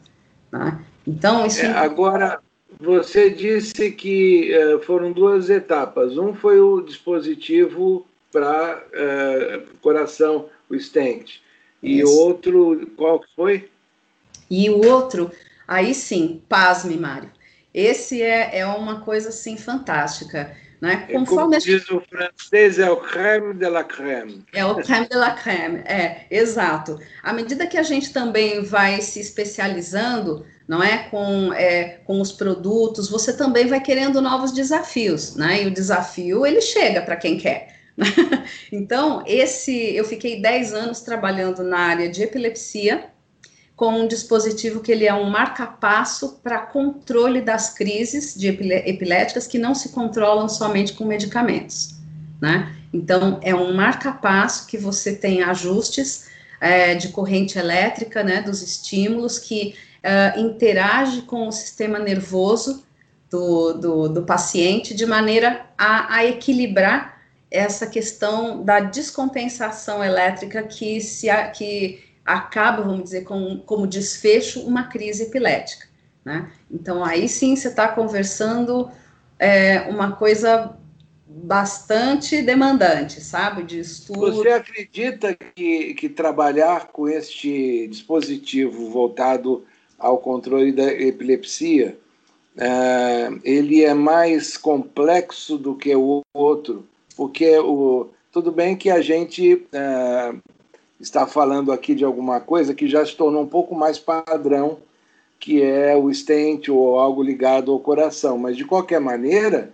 Né? 0.52 0.78
Então, 1.08 1.46
isso. 1.46 1.62
É, 1.62 1.72
agora, 1.72 2.42
você 2.78 3.30
disse 3.30 3.92
que 3.92 4.52
uh, 4.56 4.80
foram 4.84 5.12
duas 5.12 5.50
etapas. 5.50 6.18
Um 6.18 6.34
foi 6.34 6.60
o 6.60 6.82
dispositivo 6.82 8.06
para 8.32 8.84
uh, 8.84 9.78
coração, 9.82 10.50
o 10.70 10.76
stent. 10.76 11.42
E 11.82 12.02
Isso. 12.02 12.12
outro, 12.20 12.92
qual 12.98 13.24
foi? 13.36 13.70
E 14.50 14.70
o 14.70 14.86
outro, 14.86 15.32
aí 15.68 15.94
sim, 15.94 16.42
pasme, 16.50 16.98
Mário. 16.98 17.32
Esse 17.74 18.22
é, 18.22 18.60
é 18.60 18.66
uma 18.66 19.02
coisa 19.02 19.30
assim 19.30 19.56
fantástica. 19.58 20.56
Né? 20.82 21.06
É 21.10 21.14
Conforme 21.14 21.58
Como 21.58 21.60
diz 21.60 21.90
o 21.90 22.02
francês, 22.02 22.80
é 22.80 22.90
o 22.90 22.98
creme 22.98 23.54
de 23.54 23.70
la 23.70 23.84
creme. 23.84 24.46
É 24.54 24.66
o 24.66 24.76
creme 24.76 25.08
de 25.08 25.16
la 25.16 25.32
creme, 25.32 25.80
é, 25.80 26.26
exato. 26.32 26.98
À 27.22 27.34
medida 27.34 27.68
que 27.68 27.78
a 27.78 27.84
gente 27.84 28.14
também 28.14 28.64
vai 28.64 29.02
se 29.02 29.20
especializando, 29.20 30.46
não 30.70 30.84
é, 30.84 31.00
com, 31.10 31.52
é, 31.52 31.98
com 32.06 32.22
os 32.22 32.32
produtos, 32.32 33.10
você 33.10 33.34
também 33.34 33.66
vai 33.66 33.82
querendo 33.82 34.22
novos 34.22 34.52
desafios, 34.52 35.36
né? 35.36 35.64
E 35.64 35.66
o 35.66 35.72
desafio, 35.72 36.46
ele 36.46 36.62
chega 36.62 37.02
para 37.02 37.16
quem 37.16 37.40
quer. 37.40 37.76
então, 38.72 39.24
esse, 39.26 39.74
eu 39.96 40.06
fiquei 40.06 40.40
10 40.40 40.76
anos 40.76 41.02
trabalhando 41.02 41.64
na 41.64 41.80
área 41.80 42.08
de 42.08 42.22
epilepsia, 42.22 43.06
com 43.76 44.02
um 44.02 44.08
dispositivo 44.08 44.80
que 44.80 44.92
ele 44.92 45.08
é 45.08 45.14
um 45.14 45.28
marca-passo 45.28 46.40
para 46.44 46.60
controle 46.60 47.42
das 47.42 47.74
crises 47.74 48.36
de 48.36 48.48
epiléticas 48.50 49.48
que 49.48 49.58
não 49.58 49.74
se 49.74 49.90
controlam 49.90 50.48
somente 50.48 50.94
com 50.94 51.04
medicamentos, 51.04 51.96
né? 52.40 52.76
Então, 52.94 53.40
é 53.42 53.56
um 53.56 53.74
marca-passo 53.74 54.68
que 54.68 54.78
você 54.78 55.16
tem 55.16 55.42
ajustes 55.42 56.28
é, 56.62 56.94
de 56.94 57.08
corrente 57.08 57.58
elétrica, 57.58 58.24
né, 58.24 58.42
dos 58.42 58.62
estímulos 58.62 59.40
que 59.40 59.74
uh, 60.04 60.40
interage 60.40 61.24
com 61.24 61.48
o 61.48 61.52
sistema 61.52 62.00
nervoso 62.00 62.84
do, 63.30 63.74
do, 63.74 64.10
do 64.10 64.24
paciente 64.24 64.94
de 64.96 65.06
maneira 65.06 65.66
a, 65.78 66.16
a 66.16 66.26
equilibrar 66.26 67.20
essa 67.52 67.88
questão 67.88 68.64
da 68.64 68.80
descompensação 68.80 70.04
elétrica 70.04 70.64
que 70.64 71.02
se 71.02 71.28
que 71.54 72.04
acaba, 72.24 72.84
vamos 72.84 73.06
dizer, 73.06 73.24
com, 73.24 73.58
como 73.66 73.88
desfecho 73.88 74.62
uma 74.62 74.84
crise 74.84 75.24
epilética. 75.24 75.88
Né? 76.24 76.52
Então, 76.70 77.04
aí 77.04 77.28
sim 77.28 77.56
você 77.56 77.70
está 77.70 77.88
conversando 77.88 78.90
é 79.40 79.82
uma 79.90 80.12
coisa 80.12 80.78
bastante 81.26 82.42
demandante, 82.42 83.22
sabe, 83.22 83.64
de 83.64 83.80
estudo. 83.80 84.34
Você 84.34 84.50
acredita 84.50 85.36
que, 85.56 85.94
que 85.94 86.10
trabalhar 86.10 86.88
com 86.88 87.08
este 87.08 87.88
dispositivo 87.88 88.90
voltado 88.90 89.66
ao 90.00 90.18
controle 90.18 90.72
da 90.72 90.92
epilepsia, 90.92 91.98
é, 92.58 93.30
ele 93.44 93.84
é 93.84 93.94
mais 93.94 94.58
complexo 94.58 95.58
do 95.58 95.76
que 95.76 95.96
o 95.96 96.22
outro? 96.34 96.86
Porque 97.16 97.58
o, 97.60 98.08
tudo 98.32 98.52
bem 98.52 98.76
que 98.76 98.90
a 98.90 99.02
gente 99.02 99.66
é, 99.72 100.34
está 101.00 101.28
falando 101.28 101.72
aqui 101.72 101.94
de 101.94 102.06
alguma 102.06 102.40
coisa 102.40 102.74
que 102.74 102.88
já 102.88 103.06
se 103.06 103.16
tornou 103.16 103.44
um 103.44 103.48
pouco 103.48 103.76
mais 103.76 104.00
padrão, 104.00 104.80
que 105.40 105.62
é 105.62 105.96
o 105.96 106.14
stent 106.14 106.70
ou 106.70 107.00
algo 107.00 107.24
ligado 107.24 107.72
ao 107.72 107.80
coração, 107.80 108.38
mas 108.38 108.58
de 108.58 108.66
qualquer 108.66 109.00
maneira 109.00 109.74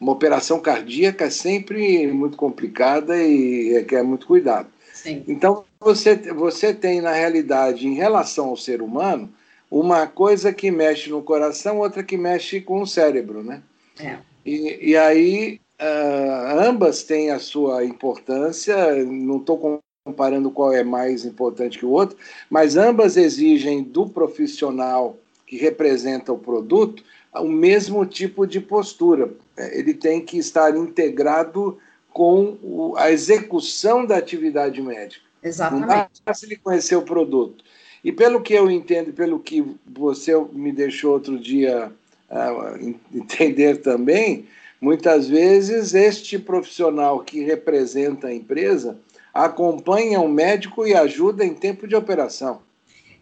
uma 0.00 0.12
operação 0.12 0.58
cardíaca 0.58 1.26
é 1.26 1.30
sempre 1.30 2.08
muito 2.08 2.36
complicada 2.36 3.16
e 3.22 3.72
requer 3.72 4.02
muito 4.02 4.26
cuidado. 4.26 4.68
Sim. 5.02 5.24
Então, 5.26 5.64
você, 5.80 6.16
você 6.32 6.72
tem, 6.72 7.00
na 7.00 7.12
realidade, 7.12 7.86
em 7.86 7.94
relação 7.94 8.50
ao 8.50 8.56
ser 8.56 8.80
humano, 8.80 9.32
uma 9.70 10.06
coisa 10.06 10.52
que 10.52 10.70
mexe 10.70 11.10
no 11.10 11.22
coração, 11.22 11.78
outra 11.78 12.02
que 12.02 12.16
mexe 12.16 12.60
com 12.60 12.82
o 12.82 12.86
cérebro, 12.86 13.42
né? 13.42 13.62
É. 13.98 14.18
E, 14.44 14.90
e 14.90 14.96
aí, 14.96 15.60
uh, 15.80 16.68
ambas 16.68 17.02
têm 17.02 17.30
a 17.30 17.38
sua 17.38 17.84
importância, 17.84 19.04
não 19.04 19.38
estou 19.38 19.80
comparando 20.04 20.50
qual 20.50 20.72
é 20.72 20.84
mais 20.84 21.24
importante 21.24 21.78
que 21.78 21.86
o 21.86 21.90
outro, 21.90 22.16
mas 22.48 22.76
ambas 22.76 23.16
exigem 23.16 23.82
do 23.82 24.08
profissional 24.08 25.16
que 25.46 25.56
representa 25.56 26.32
o 26.32 26.38
produto 26.38 27.02
o 27.34 27.48
mesmo 27.48 28.04
tipo 28.04 28.46
de 28.46 28.60
postura. 28.60 29.32
É, 29.56 29.78
ele 29.78 29.94
tem 29.94 30.20
que 30.24 30.38
estar 30.38 30.76
integrado 30.76 31.78
com 32.12 32.94
a 32.96 33.10
execução 33.10 34.04
da 34.04 34.16
atividade 34.16 34.80
médica. 34.80 35.24
Exatamente. 35.42 35.88
Não 35.88 36.08
basta 36.24 36.46
ele 36.46 36.56
conhecer 36.56 36.96
o 36.96 37.02
produto. 37.02 37.64
E 38.04 38.12
pelo 38.12 38.40
que 38.40 38.54
eu 38.54 38.70
entendo, 38.70 39.12
pelo 39.12 39.38
que 39.38 39.64
você 39.86 40.32
me 40.52 40.72
deixou 40.72 41.12
outro 41.12 41.38
dia 41.38 41.92
uh, 42.30 42.94
entender 43.14 43.78
também, 43.78 44.46
muitas 44.80 45.28
vezes 45.28 45.94
este 45.94 46.38
profissional 46.38 47.20
que 47.20 47.42
representa 47.42 48.28
a 48.28 48.34
empresa 48.34 48.98
acompanha 49.32 50.20
o 50.20 50.28
médico 50.28 50.86
e 50.86 50.94
ajuda 50.94 51.44
em 51.44 51.54
tempo 51.54 51.86
de 51.86 51.96
operação. 51.96 52.60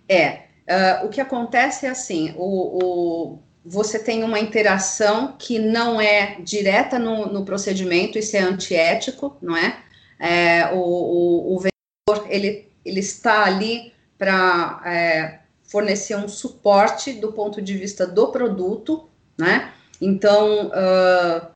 É. 0.08 0.42
Uh, 0.70 1.06
o 1.06 1.08
que 1.08 1.20
acontece 1.20 1.86
é 1.86 1.90
assim: 1.90 2.34
o, 2.36 3.34
o 3.34 3.38
você 3.64 3.98
tem 3.98 4.24
uma 4.24 4.38
interação 4.38 5.34
que 5.38 5.58
não 5.58 6.00
é 6.00 6.38
direta 6.40 6.98
no, 6.98 7.26
no 7.26 7.44
procedimento, 7.44 8.18
isso 8.18 8.36
é 8.36 8.40
antiético, 8.40 9.36
não 9.40 9.56
é? 9.56 9.78
é 10.18 10.70
o, 10.72 10.78
o, 10.78 11.54
o, 11.54 11.58
vendedor, 11.58 12.26
ele, 12.30 12.68
ele 12.84 13.00
está 13.00 13.44
ali 13.44 13.92
para 14.16 14.82
é, 14.86 15.40
fornecer 15.64 16.16
um 16.16 16.28
suporte 16.28 17.12
do 17.12 17.32
ponto 17.32 17.60
de 17.60 17.76
vista 17.76 18.06
do 18.06 18.28
produto, 18.28 19.08
né? 19.38 19.72
Então, 20.00 20.68
uh, 20.68 21.46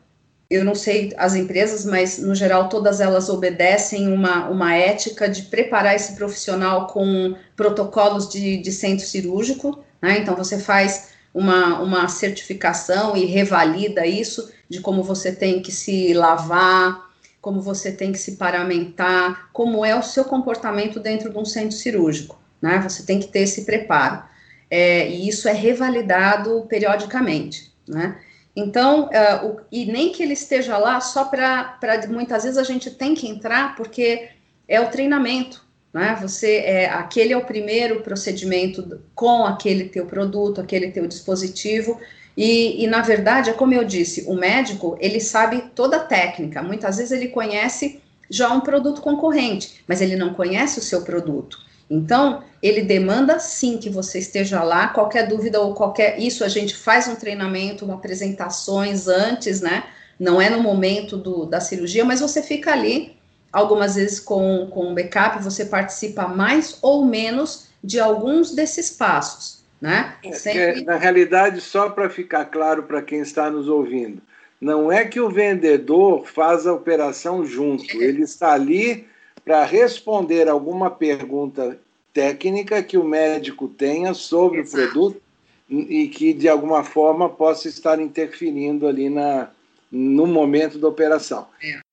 eu 0.51 0.65
não 0.65 0.75
sei 0.75 1.13
as 1.17 1.35
empresas, 1.35 1.85
mas 1.87 2.19
no 2.19 2.35
geral 2.35 2.69
todas 2.69 3.01
elas 3.01 3.29
obedecem 3.31 4.13
uma, 4.13 4.49
uma 4.49 4.75
ética 4.75 5.29
de 5.29 5.43
preparar 5.43 5.97
esse 5.97 6.15
profissional 6.15 6.87
com 6.87 7.35
protocolos 7.57 8.29
de, 8.29 8.59
de 8.59 8.71
centro 8.71 9.07
cirúrgico, 9.07 9.83
né? 10.03 10.19
Então, 10.19 10.37
você 10.37 10.59
faz 10.59 11.14
uma, 11.35 11.81
uma 11.81 12.09
certificação 12.09 13.17
e 13.17 13.25
revalida 13.25 14.07
isso 14.07 14.53
de 14.69 14.81
como 14.81 15.03
você 15.03 15.35
tem 15.35 15.61
que 15.61 15.73
se 15.73 16.15
lavar, 16.15 17.11
como 17.41 17.61
você 17.61 17.91
tem 17.91 18.13
que 18.13 18.19
se 18.19 18.37
paramentar, 18.37 19.51
como 19.53 19.85
é 19.85 19.95
o 19.99 20.03
seu 20.03 20.25
comportamento 20.25 21.01
dentro 21.01 21.31
de 21.31 21.37
um 21.37 21.45
centro 21.45 21.77
cirúrgico, 21.77 22.41
né? 22.63 22.81
Você 22.81 23.03
tem 23.03 23.21
que 23.21 23.27
ter 23.27 23.41
esse 23.41 23.65
preparo. 23.67 24.23
É, 24.71 25.09
e 25.11 25.29
isso 25.29 25.49
é 25.49 25.53
revalidado 25.53 26.65
periodicamente, 26.69 27.71
né? 27.87 28.19
Então, 28.57 29.07
uh, 29.09 29.47
o, 29.47 29.61
e 29.71 29.85
nem 29.85 30.13
que 30.13 30.23
ele 30.23 30.33
esteja 30.33 30.79
lá 30.79 31.01
só 31.01 31.25
para. 31.25 31.77
Muitas 32.09 32.45
vezes 32.45 32.57
a 32.57 32.63
gente 32.63 32.91
tem 32.91 33.15
que 33.15 33.29
entrar 33.29 33.75
porque 33.75 34.29
é 34.69 34.81
o 34.81 34.89
treinamento, 34.89 35.64
né? 35.95 36.19
Você 36.21 36.57
é 36.57 36.91
aquele 36.91 37.33
é 37.33 37.37
o 37.37 37.45
primeiro 37.45 38.01
procedimento 38.01 39.01
com 39.15 39.45
aquele 39.45 39.85
teu 39.85 40.07
produto, 40.07 40.61
aquele 40.61 40.91
teu 40.91 41.07
dispositivo. 41.07 42.01
E, 42.37 42.83
e, 42.83 42.87
na 42.89 43.01
verdade, 43.01 43.51
é 43.51 43.53
como 43.53 43.73
eu 43.73 43.85
disse, 43.85 44.25
o 44.27 44.35
médico 44.35 44.99
ele 45.01 45.21
sabe 45.21 45.71
toda 45.73 45.99
a 45.99 46.05
técnica. 46.05 46.61
Muitas 46.65 46.97
vezes 46.97 47.13
ele 47.13 47.29
conhece 47.29 48.01
já 48.29 48.53
um 48.53 48.61
produto 48.61 49.01
concorrente, 49.01 49.85
mas 49.87 50.01
ele 50.01 50.17
não 50.17 50.35
conhece 50.35 50.81
o 50.81 50.83
seu 50.83 51.03
produto. 51.03 51.59
Então, 51.89 52.43
ele 52.61 52.83
demanda 52.83 53.39
sim 53.39 53.79
que 53.79 53.89
você 53.89 54.19
esteja 54.19 54.65
lá. 54.65 54.89
Qualquer 54.89 55.29
dúvida 55.29 55.61
ou 55.61 55.75
qualquer. 55.75 56.19
Isso 56.19 56.43
a 56.43 56.49
gente 56.49 56.75
faz 56.75 57.07
um 57.07 57.15
treinamento, 57.15 57.89
apresentações 57.93 59.07
antes, 59.07 59.61
né? 59.61 59.85
Não 60.19 60.43
é 60.43 60.51
no 60.51 60.61
momento 60.61 61.17
do, 61.17 61.45
da 61.45 61.61
cirurgia, 61.61 62.05
mas 62.05 62.21
você 62.21 62.43
fica 62.43 62.73
ali 62.73 63.17
Algumas 63.55 63.95
vezes 63.95 64.19
com, 64.19 64.67
com 64.69 64.93
backup 64.93 65.43
você 65.43 65.65
participa 65.65 66.27
mais 66.27 66.77
ou 66.83 67.05
menos 67.05 67.69
de 67.83 68.01
alguns 68.01 68.53
desses 68.53 68.91
passos, 68.91 69.63
né? 69.81 70.17
É, 70.25 70.33
Sempre... 70.33 70.61
É, 70.61 70.81
na 70.83 70.97
realidade, 70.97 71.61
só 71.61 71.89
para 71.89 72.11
ficar 72.11 72.47
claro 72.47 72.83
para 72.83 73.01
quem 73.01 73.21
está 73.21 73.49
nos 73.49 73.69
ouvindo, 73.69 74.21
não 74.61 74.91
é 74.91 75.05
que 75.05 75.21
o 75.21 75.31
vendedor 75.31 76.27
faz 76.27 76.67
a 76.67 76.73
operação 76.73 77.47
junto, 77.47 77.85
ele 78.03 78.23
está 78.23 78.55
ali 78.55 79.07
para 79.45 79.65
responder 79.65 80.49
alguma 80.49 80.91
pergunta 80.91 81.79
técnica 82.13 82.83
que 82.83 82.99
o 82.99 83.05
médico 83.05 83.69
tenha 83.69 84.15
sobre 84.15 84.61
Exato. 84.61 84.83
o 84.83 84.91
produto 84.91 85.23
e 85.71 86.09
que 86.09 86.33
de 86.33 86.49
alguma 86.49 86.83
forma 86.83 87.29
possa 87.29 87.69
estar 87.69 88.01
interferindo 88.01 88.89
ali 88.89 89.09
na, 89.09 89.51
no 89.93 90.27
momento 90.27 90.77
da 90.77 90.89
operação. 90.89 91.47
É. 91.63 91.84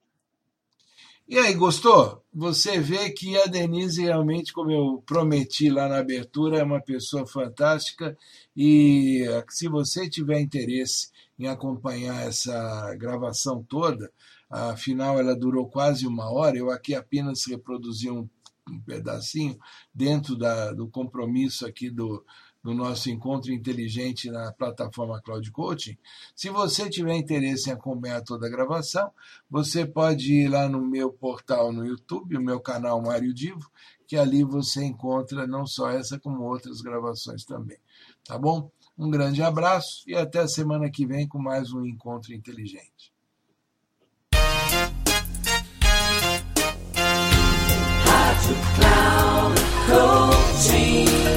E 1.31 1.39
aí, 1.39 1.53
gostou? 1.53 2.21
Você 2.33 2.77
vê 2.81 3.09
que 3.09 3.37
a 3.37 3.45
Denise 3.45 4.01
realmente, 4.01 4.51
como 4.51 4.69
eu 4.69 5.01
prometi 5.05 5.69
lá 5.69 5.87
na 5.87 5.99
abertura, 5.99 6.57
é 6.57 6.63
uma 6.63 6.81
pessoa 6.81 7.25
fantástica 7.25 8.17
e 8.53 9.23
se 9.47 9.69
você 9.69 10.09
tiver 10.09 10.41
interesse 10.41 11.09
em 11.39 11.47
acompanhar 11.47 12.27
essa 12.27 12.93
gravação 12.95 13.63
toda, 13.63 14.11
afinal 14.49 15.17
ela 15.17 15.33
durou 15.33 15.69
quase 15.69 16.05
uma 16.05 16.29
hora, 16.29 16.57
eu 16.57 16.69
aqui 16.69 16.93
apenas 16.93 17.45
reproduzi 17.47 18.11
um, 18.11 18.27
um 18.69 18.81
pedacinho 18.81 19.57
dentro 19.95 20.35
da, 20.35 20.73
do 20.73 20.89
compromisso 20.89 21.65
aqui 21.65 21.89
do, 21.89 22.25
no 22.63 22.73
nosso 22.73 23.09
encontro 23.09 23.51
inteligente 23.51 24.29
na 24.29 24.51
plataforma 24.51 25.21
Cloud 25.21 25.51
Coaching. 25.51 25.97
Se 26.35 26.49
você 26.49 26.89
tiver 26.89 27.15
interesse 27.15 27.69
em 27.69 27.73
acompanhar 27.73 28.21
toda 28.21 28.47
a 28.47 28.49
gravação, 28.49 29.11
você 29.49 29.85
pode 29.85 30.33
ir 30.33 30.47
lá 30.47 30.69
no 30.69 30.81
meu 30.81 31.11
portal 31.11 31.71
no 31.71 31.85
YouTube, 31.85 32.37
o 32.37 32.41
meu 32.41 32.59
canal 32.59 33.01
Mário 33.01 33.33
Divo, 33.33 33.71
que 34.07 34.17
ali 34.17 34.43
você 34.43 34.83
encontra 34.83 35.47
não 35.47 35.65
só 35.65 35.89
essa, 35.89 36.19
como 36.19 36.43
outras 36.43 36.81
gravações 36.81 37.45
também. 37.45 37.77
Tá 38.23 38.37
bom? 38.37 38.69
Um 38.97 39.09
grande 39.09 39.41
abraço 39.41 40.03
e 40.05 40.15
até 40.15 40.39
a 40.39 40.47
semana 40.47 40.89
que 40.91 41.05
vem 41.05 41.27
com 41.27 41.39
mais 41.39 41.73
um 41.73 41.85
encontro 41.85 42.33
inteligente. 42.33 43.11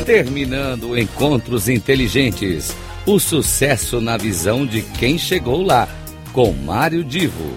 Terminando 0.04 0.98
Encontros 0.98 1.66
Inteligentes. 1.66 2.76
O 3.06 3.18
sucesso 3.18 4.02
na 4.02 4.18
visão 4.18 4.66
de 4.66 4.82
quem 4.82 5.16
chegou 5.16 5.62
lá. 5.62 5.88
Com 6.32 6.52
Mário 6.52 7.02
Divo. 7.02 7.54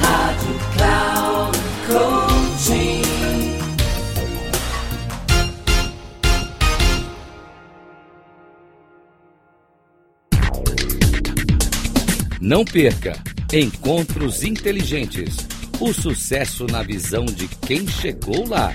Rádio 0.00 0.54
Cloud 0.74 1.58
Coaching. 1.86 3.02
Não 12.40 12.64
perca 12.64 13.16
Encontros 13.52 14.42
Inteligentes. 14.42 15.36
O 15.78 15.92
sucesso 15.92 16.66
na 16.66 16.82
visão 16.82 17.24
de 17.24 17.46
quem 17.46 17.86
chegou 17.86 18.48
lá 18.48 18.74